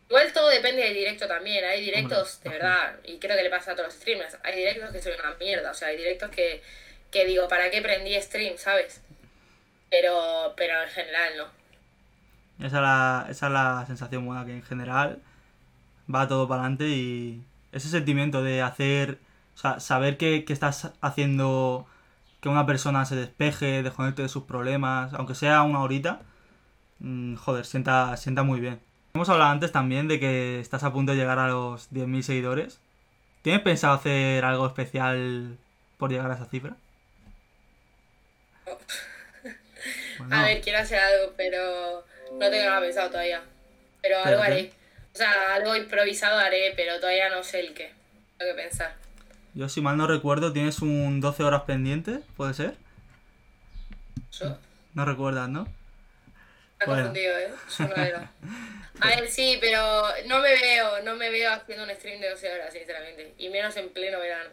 Igual 0.09 0.33
todo 0.33 0.49
depende 0.49 0.83
del 0.83 0.93
directo 0.93 1.27
también. 1.27 1.63
Hay 1.65 1.81
directos, 1.81 2.41
de 2.43 2.49
verdad, 2.49 2.99
y 3.03 3.17
creo 3.17 3.35
que 3.35 3.43
le 3.43 3.49
pasa 3.49 3.71
a 3.71 3.75
todos 3.75 3.87
los 3.87 3.95
streamers. 3.95 4.37
Hay 4.43 4.55
directos 4.55 4.91
que 4.91 5.01
son 5.01 5.13
una 5.19 5.35
mierda. 5.35 5.71
O 5.71 5.73
sea, 5.73 5.87
hay 5.87 5.97
directos 5.97 6.29
que, 6.29 6.61
que 7.11 7.25
digo, 7.25 7.47
¿para 7.47 7.71
qué 7.71 7.81
prendí 7.81 8.19
stream, 8.21 8.57
sabes? 8.57 9.01
Pero, 9.89 10.53
pero 10.55 10.83
en 10.83 10.89
general 10.89 11.33
no. 11.37 11.45
Esa 12.65 12.77
es, 12.77 12.81
la, 12.81 13.27
esa 13.29 13.47
es 13.47 13.51
la 13.51 13.83
sensación 13.87 14.25
buena, 14.25 14.45
que 14.45 14.53
en 14.53 14.63
general 14.63 15.19
va 16.13 16.27
todo 16.27 16.47
para 16.47 16.61
adelante 16.61 16.87
y 16.87 17.43
ese 17.71 17.89
sentimiento 17.89 18.43
de 18.43 18.61
hacer, 18.61 19.17
o 19.55 19.57
sea, 19.57 19.79
saber 19.79 20.17
que, 20.17 20.45
que 20.45 20.53
estás 20.53 20.91
haciendo 21.01 21.87
que 22.39 22.49
una 22.49 22.65
persona 22.65 23.05
se 23.05 23.15
despeje, 23.15 23.83
desconecte 23.83 24.21
de 24.21 24.29
sus 24.29 24.43
problemas, 24.43 25.13
aunque 25.13 25.33
sea 25.33 25.63
una 25.63 25.81
horita, 25.81 26.21
mm, 26.99 27.35
joder, 27.35 27.65
sienta, 27.65 28.15
sienta 28.17 28.43
muy 28.43 28.59
bien. 28.59 28.81
Hemos 29.15 29.29
hablado 29.29 29.51
antes 29.51 29.71
también 29.71 30.07
de 30.07 30.19
que 30.19 30.59
estás 30.59 30.83
a 30.83 30.91
punto 30.91 31.11
de 31.11 31.19
llegar 31.19 31.37
a 31.37 31.47
los 31.47 31.91
10.000 31.91 32.23
seguidores. 32.23 32.79
¿Tienes 33.43 33.61
pensado 33.61 33.93
hacer 33.93 34.43
algo 34.43 34.65
especial 34.65 35.55
por 35.99 36.09
llegar 36.09 36.31
a 36.31 36.33
esa 36.33 36.45
cifra? 36.45 36.75
Bueno. 40.17 40.35
A 40.37 40.43
ver, 40.43 40.61
quiero 40.61 40.79
hacer 40.79 40.99
algo, 40.99 41.33
pero 41.35 42.05
no 42.31 42.49
tengo 42.49 42.65
nada 42.65 42.79
pensado 42.79 43.09
todavía. 43.09 43.41
Pero 44.01 44.23
algo 44.23 44.41
haré. 44.41 44.71
O 45.13 45.17
sea, 45.17 45.55
algo 45.55 45.75
improvisado 45.75 46.39
haré, 46.39 46.71
pero 46.75 46.99
todavía 46.99 47.29
no 47.29 47.43
sé 47.43 47.59
el 47.59 47.73
qué. 47.73 47.91
Tengo 48.37 48.55
que 48.55 48.61
pensar. 48.61 48.95
Yo, 49.53 49.67
si 49.67 49.81
mal 49.81 49.97
no 49.97 50.07
recuerdo, 50.07 50.53
tienes 50.53 50.79
un 50.79 51.19
12 51.19 51.43
horas 51.43 51.63
pendiente, 51.63 52.19
¿puede 52.37 52.53
ser? 52.53 52.75
¿Yo? 54.31 54.57
No 54.93 55.03
recuerdas, 55.03 55.49
¿no? 55.49 55.67
Bueno. 56.85 57.03
confundido, 57.03 57.37
¿eh? 57.37 57.51
Yo 57.77 57.87
no 57.87 57.95
era. 57.95 58.31
A 58.99 59.07
ver, 59.07 59.27
sí, 59.29 59.57
pero 59.59 60.03
no 60.27 60.39
me 60.39 60.49
veo, 60.49 61.01
no 61.03 61.15
me 61.15 61.29
veo 61.29 61.51
haciendo 61.51 61.83
un 61.83 61.89
stream 61.91 62.21
de 62.21 62.29
12 62.29 62.53
horas, 62.53 62.73
sinceramente. 62.73 63.33
Y 63.37 63.49
menos 63.49 63.75
en 63.77 63.89
pleno 63.89 64.19
verano. 64.19 64.49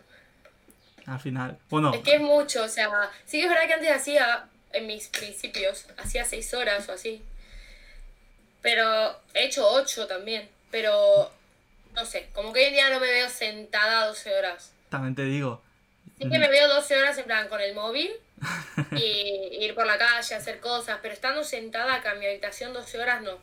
Al 1.07 1.21
final. 1.21 1.59
Bueno. 1.69 1.93
Es 1.95 2.01
que 2.01 2.15
es 2.15 2.21
mucho, 2.21 2.65
o 2.65 2.69
sea, 2.69 2.91
sí 3.25 3.39
que 3.39 3.45
es 3.45 3.51
verdad 3.51 3.67
que 3.67 3.75
antes 3.75 3.91
hacía, 3.91 4.47
en 4.73 4.87
mis 4.87 5.09
principios, 5.09 5.87
hacía 5.99 6.25
6 6.25 6.55
horas 6.55 6.89
o 6.89 6.93
así. 6.93 7.23
Pero 8.63 9.21
he 9.35 9.45
hecho 9.45 9.67
8 9.69 10.07
también. 10.07 10.49
Pero, 10.71 11.31
no 11.95 12.05
sé, 12.05 12.29
como 12.35 12.53
que 12.53 12.61
hoy 12.61 12.67
en 12.67 12.75
día 12.75 12.91
no 12.91 13.01
me 13.01 13.11
veo 13.11 13.29
sentada 13.29 14.07
12 14.07 14.35
horas. 14.35 14.73
También 14.89 15.15
te 15.15 15.25
digo. 15.25 15.63
Sí 16.19 16.29
que 16.29 16.39
me 16.39 16.49
veo 16.49 16.69
12 16.69 16.99
horas 16.99 17.17
en 17.19 17.25
plan 17.25 17.49
con 17.49 17.61
el 17.61 17.75
móvil 17.75 18.13
y 18.93 19.65
ir 19.65 19.75
por 19.75 19.87
la 19.87 19.99
calle, 19.99 20.35
hacer 20.35 20.61
cosas, 20.61 20.99
pero 21.03 21.15
estando 21.15 21.45
sentada 21.45 21.95
acá 21.95 22.13
en 22.13 22.21
mi 22.21 22.27
habitación 22.27 22.73
12 22.73 22.99
horas 23.01 23.23
no. 23.23 23.39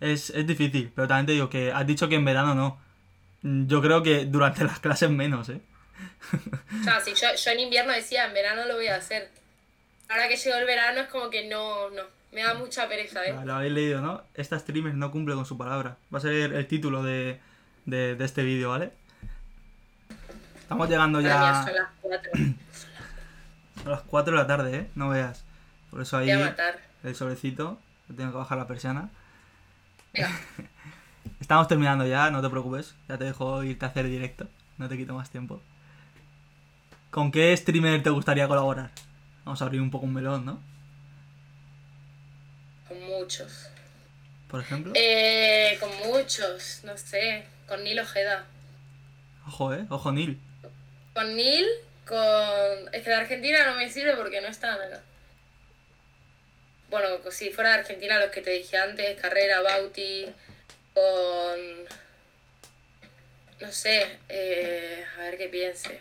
Es, 0.00 0.30
es 0.30 0.46
difícil, 0.46 0.92
pero 0.94 1.08
también 1.08 1.26
te 1.26 1.32
digo 1.32 1.50
que 1.50 1.72
has 1.72 1.86
dicho 1.86 2.08
que 2.08 2.16
en 2.16 2.24
verano 2.24 2.54
no. 2.54 2.80
Yo 3.42 3.80
creo 3.80 4.02
que 4.02 4.24
durante 4.24 4.64
las 4.64 4.80
clases 4.80 5.10
menos, 5.10 5.48
¿eh? 5.48 5.60
o 6.80 6.84
sea, 6.84 7.00
si 7.00 7.14
yo, 7.14 7.28
yo 7.34 7.50
en 7.50 7.60
invierno 7.60 7.92
decía, 7.92 8.26
en 8.26 8.34
verano 8.34 8.66
lo 8.66 8.74
voy 8.74 8.88
a 8.88 8.96
hacer. 8.96 9.30
Ahora 10.08 10.28
que 10.28 10.36
llegó 10.36 10.56
el 10.56 10.66
verano 10.66 11.00
es 11.00 11.08
como 11.08 11.30
que 11.30 11.48
no, 11.48 11.90
no. 11.90 12.02
Me 12.32 12.42
da 12.42 12.54
mucha 12.54 12.88
pereza, 12.88 13.24
¿eh? 13.24 13.34
Lo 13.44 13.54
habéis 13.54 13.72
leído, 13.72 14.00
¿no? 14.00 14.22
Esta 14.34 14.58
streamer 14.58 14.94
no 14.94 15.10
cumple 15.10 15.34
con 15.34 15.46
su 15.46 15.56
palabra. 15.56 15.96
Va 16.12 16.18
a 16.18 16.20
ser 16.20 16.52
el 16.52 16.66
título 16.66 17.02
de, 17.02 17.40
de, 17.86 18.16
de 18.16 18.24
este 18.24 18.42
vídeo, 18.42 18.70
¿vale? 18.70 18.90
Estamos 20.60 20.90
llegando 20.90 21.20
ya. 21.20 21.64
Son 21.64 21.74
las 21.74 21.88
4. 22.02 22.32
A 23.88 23.92
las 23.92 24.02
4 24.02 24.32
de 24.32 24.38
la 24.38 24.46
tarde, 24.46 24.76
¿eh? 24.76 24.90
No 24.94 25.08
veas. 25.08 25.44
Por 25.90 26.02
eso 26.02 26.18
ahí 26.18 26.28
el 26.28 27.16
sobrecito. 27.16 27.78
Tengo 28.14 28.32
que 28.32 28.36
bajar 28.36 28.58
la 28.58 28.66
persiana. 28.66 29.08
Venga. 30.12 30.30
Estamos 31.40 31.68
terminando 31.68 32.06
ya, 32.06 32.30
no 32.30 32.42
te 32.42 32.50
preocupes. 32.50 32.94
Ya 33.08 33.16
te 33.16 33.24
dejo 33.24 33.62
irte 33.62 33.86
a 33.86 33.88
hacer 33.88 34.06
directo. 34.06 34.46
No 34.76 34.90
te 34.90 34.98
quito 34.98 35.14
más 35.14 35.30
tiempo. 35.30 35.62
¿Con 37.10 37.32
qué 37.32 37.56
streamer 37.56 38.02
te 38.02 38.10
gustaría 38.10 38.46
colaborar? 38.46 38.90
Vamos 39.46 39.62
a 39.62 39.64
abrir 39.64 39.80
un 39.80 39.90
poco 39.90 40.04
un 40.04 40.12
melón, 40.12 40.44
¿no? 40.44 40.60
Con 42.88 43.02
muchos. 43.06 43.70
Por 44.48 44.60
ejemplo. 44.60 44.92
Eh, 44.94 45.78
con 45.80 45.88
muchos, 46.10 46.82
no 46.84 46.94
sé. 46.98 47.46
Con 47.66 47.82
Nilo 47.84 48.02
Ojeda. 48.02 48.44
Ojo, 49.46 49.72
¿eh? 49.72 49.86
Ojo, 49.88 50.12
Neil. 50.12 50.38
Con 51.14 51.34
Neil, 51.34 51.64
con. 52.08 52.94
Es 52.94 53.02
que 53.02 53.10
de 53.10 53.14
Argentina 53.14 53.64
no 53.66 53.76
me 53.76 53.90
sirve 53.90 54.16
porque 54.16 54.40
no 54.40 54.48
están 54.48 54.80
acá. 54.80 55.02
Bueno, 56.90 57.30
si 57.30 57.50
fuera 57.50 57.70
de 57.70 57.80
Argentina, 57.80 58.18
los 58.18 58.30
que 58.30 58.40
te 58.40 58.50
dije 58.50 58.78
antes, 58.78 59.20
Carrera, 59.20 59.60
Bauti, 59.60 60.26
con. 60.94 61.88
No 63.60 63.72
sé, 63.72 64.18
eh, 64.28 65.04
a 65.18 65.22
ver 65.22 65.36
qué 65.36 65.48
piense. 65.48 66.00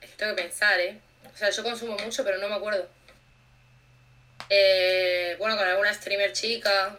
Es 0.00 0.10
que 0.10 0.16
tengo 0.16 0.36
que 0.36 0.42
pensar, 0.42 0.78
¿eh? 0.80 1.00
O 1.32 1.36
sea, 1.36 1.50
yo 1.50 1.62
consumo 1.62 1.96
mucho, 1.98 2.24
pero 2.24 2.38
no 2.38 2.48
me 2.48 2.56
acuerdo. 2.56 2.88
Eh, 4.50 5.36
bueno, 5.38 5.56
con 5.56 5.66
alguna 5.66 5.94
streamer 5.94 6.32
chica, 6.32 6.96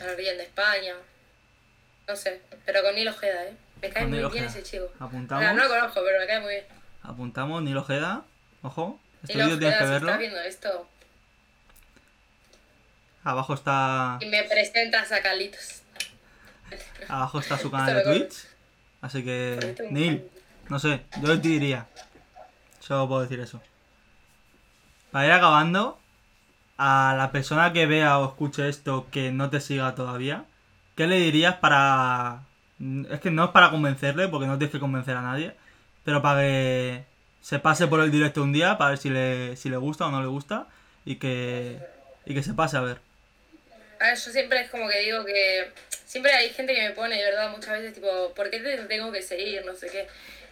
alguien 0.00 0.38
de 0.38 0.44
España. 0.44 0.94
No 2.06 2.16
sé, 2.16 2.40
pero 2.64 2.82
con 2.82 2.94
Nilo 2.94 3.10
Ojeda, 3.10 3.44
¿eh? 3.46 3.54
Me 3.82 3.90
cae 3.90 4.06
muy 4.06 4.12
bien 4.18 4.24
Ojeda. 4.26 4.46
ese 4.46 4.62
chico. 4.62 4.86
Apuntamos. 4.98 5.42
O 5.42 5.46
sea, 5.46 5.54
no 5.54 5.62
lo 5.64 5.68
conozco, 5.68 6.00
pero 6.04 6.18
me 6.18 6.26
cae 6.26 6.40
muy 6.40 6.52
bien. 6.54 6.64
Apuntamos, 7.02 7.62
Nilo 7.62 7.80
Ojeda. 7.82 8.22
Ojo. 8.62 8.98
Este 9.22 9.34
vídeo 9.42 9.58
tienes 9.58 9.78
que 9.78 9.84
verlo. 9.84 10.08
estás 10.08 10.18
viendo 10.18 10.40
esto. 10.40 10.88
Abajo 13.24 13.54
está. 13.54 14.18
Y 14.20 14.26
me 14.26 14.44
presentas 14.44 15.10
a 15.12 15.20
Carlitos. 15.20 15.82
Abajo 17.08 17.40
está 17.40 17.58
su 17.58 17.70
canal 17.72 17.96
de 17.96 18.02
Twitch. 18.02 18.46
Así 19.00 19.24
que. 19.24 19.74
Neil, 19.90 20.28
no 20.68 20.78
sé, 20.78 21.02
yo 21.20 21.40
te 21.40 21.48
diría. 21.48 21.86
Solo 22.80 23.08
puedo 23.08 23.22
decir 23.22 23.40
eso. 23.40 23.60
Para 25.10 25.26
ir 25.26 25.32
acabando, 25.32 25.98
a 26.78 27.14
la 27.16 27.32
persona 27.32 27.72
que 27.72 27.86
vea 27.86 28.18
o 28.18 28.26
escuche 28.26 28.68
esto 28.68 29.08
que 29.10 29.32
no 29.32 29.50
te 29.50 29.60
siga 29.60 29.94
todavía, 29.94 30.44
¿qué 30.94 31.06
le 31.06 31.16
dirías 31.16 31.56
para. 31.56 32.42
Es 33.10 33.20
que 33.20 33.30
no 33.30 33.44
es 33.46 33.50
para 33.52 33.70
convencerle, 33.70 34.28
porque 34.28 34.46
no 34.46 34.58
tienes 34.58 34.72
que 34.72 34.80
convencer 34.80 35.16
a 35.16 35.22
nadie, 35.22 35.54
pero 36.04 36.20
para 36.22 36.40
que 36.42 37.04
se 37.40 37.58
pase 37.58 37.86
por 37.86 38.00
el 38.00 38.10
directo 38.10 38.42
un 38.42 38.52
día, 38.52 38.76
para 38.76 38.90
ver 38.90 38.98
si 38.98 39.08
le, 39.10 39.56
si 39.56 39.70
le 39.70 39.76
gusta 39.76 40.06
o 40.06 40.10
no 40.10 40.20
le 40.20 40.26
gusta, 40.26 40.66
y 41.04 41.16
que, 41.16 41.78
y 42.26 42.34
que 42.34 42.42
se 42.42 42.52
pase 42.54 42.76
a 42.76 42.80
ver. 42.80 42.98
A 44.00 44.08
ver, 44.08 44.18
yo 44.18 44.30
siempre 44.30 44.60
es 44.60 44.70
como 44.70 44.88
que 44.88 44.98
digo 45.00 45.24
que. 45.24 45.70
Siempre 46.04 46.32
hay 46.32 46.50
gente 46.50 46.74
que 46.74 46.82
me 46.82 46.90
pone, 46.94 47.16
de 47.16 47.24
verdad, 47.24 47.50
muchas 47.50 47.70
veces, 47.78 47.94
tipo, 47.94 48.32
¿por 48.34 48.50
qué 48.50 48.60
te 48.60 48.76
tengo 48.84 49.10
que 49.12 49.22
seguir? 49.22 49.64
No 49.64 49.74
sé 49.74 49.88
qué. 49.88 50.06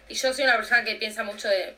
Y 0.09 0.15
yo 0.15 0.33
soy 0.33 0.43
una 0.43 0.57
persona 0.57 0.83
que 0.83 0.95
piensa 0.95 1.23
mucho 1.23 1.47
de. 1.47 1.75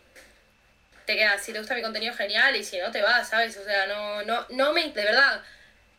Te 1.05 1.15
quedas, 1.15 1.43
si 1.43 1.53
te 1.53 1.59
gusta 1.59 1.75
mi 1.75 1.81
contenido, 1.81 2.13
genial, 2.13 2.55
y 2.55 2.63
si 2.63 2.77
no, 2.79 2.91
te 2.91 3.01
vas, 3.01 3.29
¿sabes? 3.29 3.55
O 3.57 3.63
sea, 3.63 3.85
no, 3.87 4.23
no, 4.23 4.45
no 4.49 4.73
me. 4.73 4.91
De 4.91 5.03
verdad. 5.03 5.41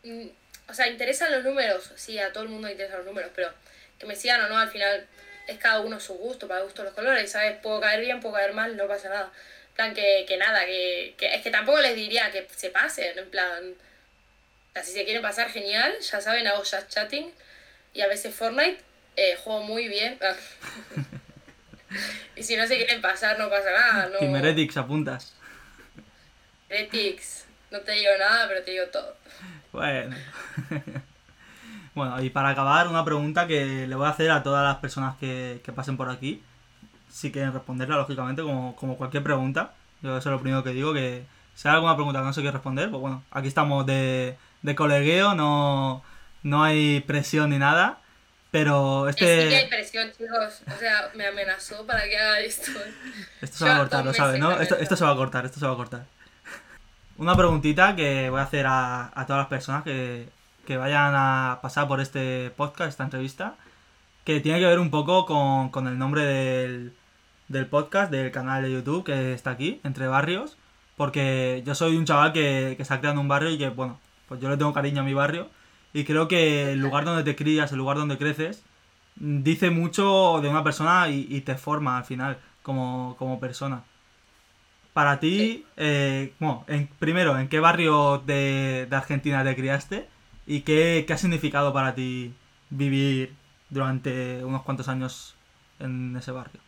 mm, 0.04 0.26
O 0.68 0.74
sea, 0.74 0.88
interesan 0.88 1.32
los 1.32 1.44
números. 1.44 1.92
Sí, 1.96 2.18
a 2.18 2.32
todo 2.32 2.44
el 2.44 2.50
mundo 2.50 2.68
interesan 2.68 2.98
los 2.98 3.06
números, 3.06 3.30
pero 3.34 3.50
que 3.98 4.06
me 4.06 4.16
sigan 4.16 4.40
o 4.42 4.48
no, 4.48 4.58
al 4.58 4.70
final 4.70 5.06
es 5.46 5.58
cada 5.58 5.80
uno 5.80 5.98
su 5.98 6.14
gusto, 6.14 6.46
para 6.46 6.62
gusto 6.62 6.84
los 6.84 6.94
colores, 6.94 7.30
¿sabes? 7.30 7.56
Puedo 7.62 7.80
caer 7.80 8.00
bien, 8.00 8.20
puedo 8.20 8.34
caer 8.34 8.52
mal, 8.52 8.76
no 8.76 8.87
pasa 8.87 9.08
nada. 9.08 9.32
En 9.70 9.74
plan, 9.74 9.94
que, 9.94 10.24
que 10.26 10.37
nada, 10.37 10.64
que, 10.66 11.14
que. 11.16 11.34
Es 11.34 11.42
que 11.42 11.50
tampoco 11.50 11.80
les 11.80 11.94
diría 11.96 12.30
que 12.30 12.46
se 12.54 12.70
pasen, 12.70 13.18
en 13.18 13.30
plan. 13.30 13.74
Si 14.82 14.92
se 14.92 15.04
quieren 15.04 15.22
pasar 15.22 15.50
genial, 15.50 15.98
ya 15.98 16.20
saben, 16.20 16.46
hago 16.46 16.58
just 16.58 16.88
chatting 16.88 17.32
y 17.94 18.00
a 18.00 18.06
veces 18.06 18.34
Fortnite, 18.34 18.78
eh, 19.16 19.37
juego 19.42 19.62
muy 19.62 19.88
bien. 19.88 20.18
y 22.37 22.42
si 22.42 22.56
no 22.56 22.66
se 22.66 22.76
quieren 22.76 23.00
pasar, 23.00 23.38
no 23.38 23.50
pasa 23.50 23.72
nada. 23.72 24.08
No... 24.08 24.18
Team 24.18 24.37
Heretics, 24.37 24.76
apuntas. 24.76 25.34
Heretics, 26.68 27.46
no 27.70 27.80
te 27.80 27.92
digo 27.92 28.12
nada, 28.18 28.46
pero 28.46 28.62
te 28.62 28.70
digo 28.70 28.87
todo. 28.87 29.16
Bueno. 29.72 30.16
bueno, 31.98 32.22
y 32.22 32.30
para 32.30 32.50
acabar, 32.50 32.88
una 32.88 33.04
pregunta 33.04 33.46
que 33.46 33.87
le 33.87 33.94
voy 33.94 34.06
a 34.06 34.11
hacer 34.11 34.30
a 34.30 34.42
todas 34.42 34.64
las 34.64 34.78
personas 34.78 35.16
que, 35.18 35.61
que 35.64 35.72
pasen 35.72 35.96
por 35.96 36.08
aquí. 36.08 36.42
si 37.11 37.30
quieren 37.32 37.52
responderla, 37.52 37.96
lógicamente, 37.96 38.42
como, 38.42 38.76
como 38.76 38.96
cualquier 38.96 39.22
pregunta. 39.22 39.72
Yo 40.02 40.16
eso 40.16 40.28
es 40.28 40.32
lo 40.32 40.40
primero 40.40 40.62
que 40.64 40.70
digo, 40.70 40.94
que 40.94 41.24
si 41.54 41.68
hay 41.68 41.74
alguna 41.74 41.96
pregunta 41.96 42.20
que 42.20 42.26
no 42.26 42.32
se 42.32 42.40
quiere 42.40 42.52
responder, 42.52 42.90
pues 42.90 43.00
bueno, 43.00 43.22
aquí 43.30 43.48
estamos 43.48 43.84
de, 43.84 44.37
de 44.62 44.74
colegueo, 44.74 45.34
no, 45.34 46.02
no 46.42 46.62
hay 46.62 47.00
presión 47.00 47.50
ni 47.50 47.58
nada. 47.58 47.98
Pero 48.50 49.08
este. 49.08 49.42
Sí 49.42 49.48
que 49.50 49.56
hay 49.56 49.68
presión, 49.68 50.11
chicos. 50.12 50.62
O 50.74 50.78
sea, 50.78 51.11
me 51.14 51.26
amenazó 51.26 51.84
para 51.84 52.04
que 52.04 52.16
haga 52.16 52.40
esto. 52.40 52.70
Esto 53.42 53.58
se 53.58 53.64
va 53.66 53.74
a 53.74 53.78
cortar, 53.80 54.04
lo 54.04 54.14
sabes, 54.14 54.40
¿no? 54.40 54.52
Esto, 54.52 54.76
esto 54.76 54.96
se 54.96 55.04
va 55.04 55.11
a 55.11 55.16
cortar, 55.16 55.44
esto 55.44 55.61
se 55.61 55.66
va 55.66 55.72
a 55.72 55.76
cortar. 55.76 56.06
Una 57.18 57.37
preguntita 57.37 57.94
que 57.96 58.30
voy 58.30 58.40
a 58.40 58.44
hacer 58.44 58.64
a, 58.66 59.11
a 59.14 59.26
todas 59.26 59.40
las 59.40 59.48
personas 59.48 59.82
que, 59.82 60.28
que 60.68 60.76
vayan 60.76 61.14
a 61.16 61.61
pasar 61.62 61.88
por 61.88 61.98
este 61.98 62.50
podcast, 62.50 62.90
esta 62.90 63.04
entrevista, 63.04 63.57
que 64.24 64.40
tiene 64.40 64.61
que 64.61 64.66
ver 64.66 64.78
un 64.78 64.90
poco 64.90 65.24
con, 65.24 65.70
con 65.70 65.87
el 65.87 65.98
nombre 65.98 66.24
del, 66.26 66.92
del 67.48 67.66
podcast, 67.66 68.11
del 68.11 68.31
canal 68.33 68.62
de 68.62 68.72
YouTube 68.72 69.02
que 69.02 69.33
está 69.33 69.52
aquí, 69.52 69.81
Entre 69.83 70.07
Barrios, 70.09 70.59
porque 70.98 71.62
yo 71.64 71.74
soy 71.74 71.96
un 71.96 72.04
chaval 72.04 72.35
que, 72.35 72.74
que 72.76 72.83
está 72.83 73.00
creando 73.00 73.22
un 73.22 73.28
barrio 73.28 73.48
y 73.50 73.57
que, 73.57 73.70
bueno, 73.70 73.98
pues 74.28 74.42
yo 74.42 74.50
le 74.50 74.59
tengo 74.59 74.74
cariño 74.74 75.00
a 75.00 75.04
mi 75.04 75.14
barrio 75.14 75.48
y 75.94 76.04
creo 76.04 76.28
que 76.28 76.72
el 76.72 76.81
lugar 76.81 77.07
donde 77.07 77.24
te 77.24 77.35
crías, 77.35 77.72
el 77.72 77.78
lugar 77.78 77.96
donde 77.96 78.18
creces, 78.18 78.62
dice 79.16 79.70
mucho 79.70 80.40
de 80.42 80.50
una 80.50 80.62
persona 80.62 81.09
y, 81.09 81.40
te 81.40 81.54
forma 81.54 81.96
al 81.96 82.04
final 82.04 82.37
como, 82.62 83.16
como 83.18 83.40
persona. 83.40 83.85
Para 84.92 85.18
ti, 85.18 85.64
eh, 85.78 86.35
bueno, 86.38 86.66
en, 86.68 86.88
primero, 86.98 87.38
¿en 87.38 87.48
qué 87.48 87.59
barrio 87.59 88.18
de, 88.18 88.87
de 88.90 88.96
Argentina 88.96 89.42
te 89.42 89.57
criaste? 89.57 90.17
¿Y 90.50 90.62
qué, 90.62 91.04
qué, 91.06 91.12
ha 91.12 91.18
significado 91.18 91.74
para 91.74 91.94
ti 91.94 92.32
vivir 92.70 93.34
durante 93.68 94.42
unos 94.42 94.62
cuantos 94.62 94.88
años 94.88 95.34
en 95.78 96.16
ese 96.16 96.30
barrio? 96.30 96.58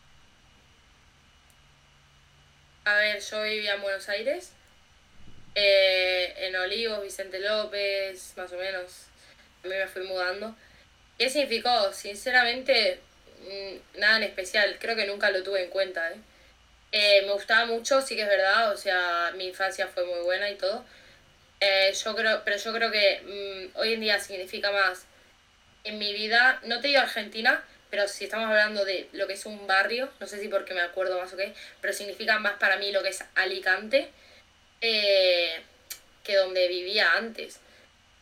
A 2.84 2.92
ver, 2.96 3.22
yo 3.22 3.42
vivía 3.42 3.76
en 3.76 3.80
Buenos 3.80 4.06
Aires, 4.10 4.52
eh, 5.54 6.34
en 6.40 6.56
Olivos, 6.56 7.02
Vicente 7.02 7.40
López, 7.40 8.34
más 8.36 8.52
o 8.52 8.58
menos. 8.58 9.06
A 9.64 9.68
mí 9.68 9.74
me 9.74 9.86
fui 9.86 10.02
mudando. 10.02 10.54
¿Qué 11.16 11.30
significó? 11.30 11.90
Sinceramente, 11.94 13.00
mm, 13.40 13.98
nada 13.98 14.18
en 14.18 14.24
especial. 14.24 14.76
Creo 14.78 14.94
que 14.94 15.06
nunca 15.06 15.30
lo 15.30 15.42
tuve 15.42 15.64
en 15.64 15.70
cuenta. 15.70 16.06
¿eh? 16.10 16.20
¿eh? 16.92 17.22
me 17.24 17.32
gustaba 17.32 17.64
mucho, 17.64 18.02
sí 18.02 18.14
que 18.14 18.22
es 18.24 18.28
verdad. 18.28 18.72
O 18.72 18.76
sea, 18.76 19.32
mi 19.38 19.46
infancia 19.46 19.88
fue 19.88 20.04
muy 20.04 20.20
buena 20.20 20.50
y 20.50 20.56
todo. 20.56 20.84
Eh, 21.60 21.92
yo 21.92 22.16
creo, 22.16 22.42
pero 22.44 22.56
yo 22.56 22.72
creo 22.72 22.90
que 22.90 23.70
mm, 23.74 23.78
hoy 23.78 23.92
en 23.94 24.00
día 24.00 24.18
significa 24.18 24.72
más 24.72 25.06
en 25.84 25.98
mi 25.98 26.12
vida. 26.12 26.60
No 26.64 26.80
te 26.80 26.88
digo 26.88 27.00
Argentina, 27.00 27.62
pero 27.90 28.08
si 28.08 28.24
estamos 28.24 28.48
hablando 28.48 28.84
de 28.84 29.08
lo 29.12 29.26
que 29.26 29.34
es 29.34 29.46
un 29.46 29.66
barrio, 29.66 30.10
no 30.20 30.26
sé 30.26 30.40
si 30.40 30.48
porque 30.48 30.74
me 30.74 30.80
acuerdo 30.80 31.20
más 31.20 31.32
o 31.32 31.36
qué, 31.36 31.54
pero 31.80 31.92
significa 31.92 32.38
más 32.38 32.54
para 32.54 32.76
mí 32.76 32.92
lo 32.92 33.02
que 33.02 33.10
es 33.10 33.24
Alicante 33.34 34.10
eh, 34.80 35.60
que 36.24 36.36
donde 36.36 36.68
vivía 36.68 37.12
antes, 37.14 37.60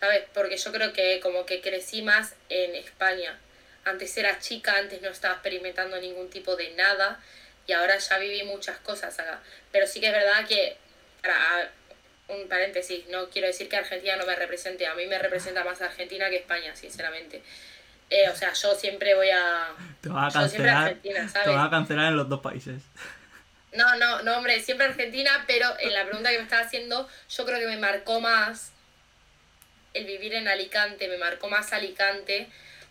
¿sabes? 0.01 0.24
Porque 0.33 0.57
yo 0.57 0.72
creo 0.72 0.92
que 0.92 1.20
como 1.20 1.46
que 1.46 1.61
crecí 1.61 2.03
más 2.03 2.35
en 2.48 2.74
España. 2.74 3.38
Antes 3.85 4.16
era 4.16 4.38
chica, 4.38 4.77
antes 4.77 5.01
no 5.03 5.09
estaba 5.09 5.35
experimentando 5.35 6.01
ningún 6.01 6.31
tipo 6.31 6.57
de 6.57 6.70
nada 6.70 7.22
y 7.66 7.72
ahora 7.72 7.98
ya 7.98 8.18
viví 8.18 8.42
muchas 8.44 8.79
cosas 8.79 9.18
acá. 9.18 9.40
Pero 9.72 9.87
sí 9.87 10.01
que 10.01 10.07
es 10.07 10.12
verdad 10.12 10.46
que, 10.46 10.77
un 12.29 12.49
paréntesis, 12.49 13.09
no 13.09 13.31
quiero 13.31 13.47
decir 13.47 13.69
que 13.69 13.77
Argentina 13.77 14.17
no 14.17 14.27
me 14.27 14.37
represente, 14.37 14.87
a 14.87 14.95
mí 14.95 15.07
me 15.07 15.19
representa 15.19 15.64
más 15.64 15.81
Argentina 15.81 16.29
que 16.29 16.37
España, 16.37 16.75
sinceramente. 16.77 17.43
Eh, 18.11 18.29
o 18.29 18.37
sea, 18.37 18.53
yo 18.53 18.75
siempre 18.75 19.14
voy 19.14 19.31
a. 19.31 19.69
Te 20.01 20.09
vas 20.09 20.35
a 20.35 20.41
cancelar. 20.41 20.95
Te 20.95 21.12
vas 21.12 21.67
a 21.67 21.71
cancelar 21.71 22.07
en 22.07 22.17
los 22.17 22.29
dos 22.29 22.41
países. 22.41 22.83
No, 23.73 23.97
no, 23.97 24.23
no, 24.23 24.38
hombre, 24.38 24.61
siempre 24.61 24.87
Argentina, 24.87 25.45
pero 25.47 25.69
en 25.79 25.93
la 25.93 26.05
pregunta 26.05 26.31
que 26.31 26.38
me 26.38 26.45
estaba 26.45 26.62
haciendo, 26.62 27.07
yo 27.29 27.45
creo 27.45 27.59
que 27.59 27.67
me 27.67 27.77
marcó 27.77 28.21
más 28.21 28.73
el 29.93 30.07
vivir 30.07 30.35
en 30.35 30.49
Alicante, 30.49 31.09
me 31.09 31.19
marcó 31.19 31.49
más 31.49 31.73
Alicante 31.73 32.49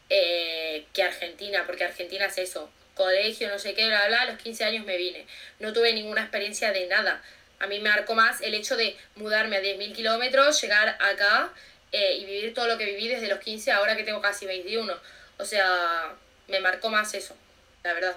eh, 0.10 0.86
que 0.94 1.02
Argentina, 1.02 1.64
porque 1.66 1.84
Argentina 1.84 2.26
es 2.26 2.38
eso, 2.38 2.70
colegio, 2.94 3.50
no 3.50 3.58
sé 3.58 3.74
qué, 3.74 3.88
bla, 3.88 4.08
bla, 4.08 4.22
a 4.22 4.26
los 4.26 4.38
15 4.38 4.66
años 4.66 4.86
me 4.86 4.98
vine. 4.98 5.26
No 5.60 5.74
tuve 5.74 5.94
ninguna 5.94 6.22
experiencia 6.22 6.72
de 6.72 6.88
nada. 6.88 7.24
A 7.60 7.68
mí 7.68 7.80
me 7.80 7.90
marcó 7.90 8.14
más 8.16 8.42
el 8.42 8.54
hecho 8.54 8.76
de 8.76 8.96
mudarme 9.16 9.58
a 9.58 9.62
10.000 9.62 9.94
kilómetros, 9.94 10.62
llegar 10.62 10.90
acá 10.90 11.50
eh, 11.92 12.18
y 12.18 12.26
vivir 12.26 12.54
todo 12.54 12.68
lo 12.68 12.78
que 12.78 12.86
viví 12.86 13.08
desde 13.08 13.28
los 13.28 13.40
15 13.40 13.72
ahora 13.72 13.96
que 13.96 14.04
tengo 14.04 14.22
casi 14.22 14.46
21. 14.46 14.94
O 15.40 15.46
sea, 15.46 16.16
me 16.48 16.60
marcó 16.60 16.90
más 16.90 17.14
eso, 17.14 17.36
la 17.84 17.94
verdad. 17.94 18.16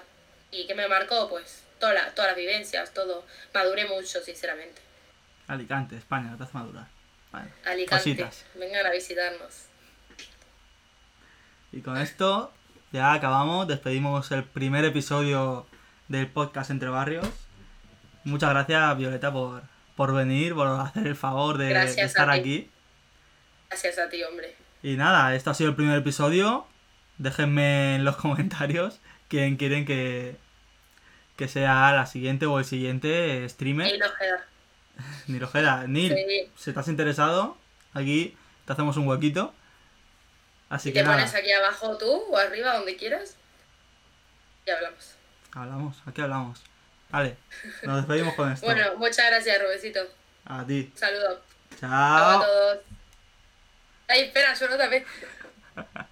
¿Y 0.51 0.67
qué 0.67 0.75
me 0.75 0.87
marcó? 0.87 1.29
Pues 1.29 1.63
todas 1.79 2.13
las 2.15 2.35
vivencias, 2.35 2.93
todo. 2.93 3.25
Maduré 3.53 3.85
mucho, 3.87 4.21
sinceramente. 4.21 4.81
Alicante, 5.47 5.97
España, 5.97 6.35
te 6.37 6.43
hace 6.43 6.53
madurar. 6.53 6.87
Alicante, 7.65 8.29
vengan 8.55 8.85
a 8.85 8.91
visitarnos. 8.91 9.65
Y 11.71 11.81
con 11.81 11.97
esto 11.97 12.53
ya 12.91 13.13
acabamos, 13.13 13.67
despedimos 13.67 14.31
el 14.31 14.43
primer 14.43 14.83
episodio 14.83 15.65
del 16.09 16.27
podcast 16.27 16.71
Entre 16.71 16.89
Barrios. 16.89 17.27
Muchas 18.23 18.49
gracias, 18.51 18.97
Violeta, 18.97 19.31
por, 19.31 19.63
por 19.95 20.13
venir, 20.13 20.53
por 20.53 20.67
hacer 20.67 21.07
el 21.07 21.15
favor 21.15 21.57
de 21.57 21.71
estar 21.83 22.29
aquí. 22.29 22.69
Gracias 23.69 23.97
a 23.99 24.09
ti, 24.09 24.21
hombre. 24.23 24.55
Y 24.83 24.95
nada, 24.95 25.35
esto 25.35 25.49
ha 25.49 25.53
sido 25.53 25.69
el 25.69 25.75
primer 25.75 25.97
episodio. 25.97 26.67
Déjenme 27.17 27.95
en 27.95 28.05
los 28.05 28.15
comentarios 28.17 28.99
quién 29.27 29.57
quieren 29.57 29.85
que, 29.85 30.35
que 31.35 31.47
sea 31.47 31.91
la 31.93 32.05
siguiente 32.05 32.45
o 32.45 32.59
el 32.59 32.65
siguiente 32.65 33.47
streamer. 33.47 33.91
Ni 33.91 34.01
Ojeda. 34.01 34.45
Ni 35.27 35.41
Ojeda. 35.41 35.87
Nil, 35.87 36.15
si 36.55 36.69
estás 36.69 36.87
interesado, 36.87 37.57
aquí 37.93 38.37
te 38.65 38.73
hacemos 38.73 38.97
un 38.97 39.07
huequito. 39.07 39.53
Así 40.69 40.89
y 40.89 40.93
que 40.93 41.01
te 41.01 41.05
pones 41.05 41.33
aquí 41.33 41.51
abajo 41.51 41.97
tú 41.97 42.23
o 42.29 42.37
arriba, 42.37 42.77
donde 42.77 42.95
quieras. 42.95 43.35
Y 44.65 44.69
hablamos. 44.69 45.15
Hablamos, 45.53 45.97
aquí 46.05 46.21
hablamos. 46.21 46.61
Vale, 47.11 47.35
nos 47.83 47.97
despedimos 47.97 48.33
con 48.35 48.51
esto. 48.51 48.65
bueno, 48.65 48.95
muchas 48.97 49.25
gracias, 49.27 49.61
Rubecito. 49.61 49.99
A 50.45 50.65
ti. 50.65 50.91
Saludos. 50.95 51.39
Chao. 51.79 52.39
a 52.41 52.45
todos. 52.45 52.79
Ay, 54.07 54.21
espera, 54.21 54.53
yo 54.53 54.69
no 54.69 54.77
también. 54.77 55.05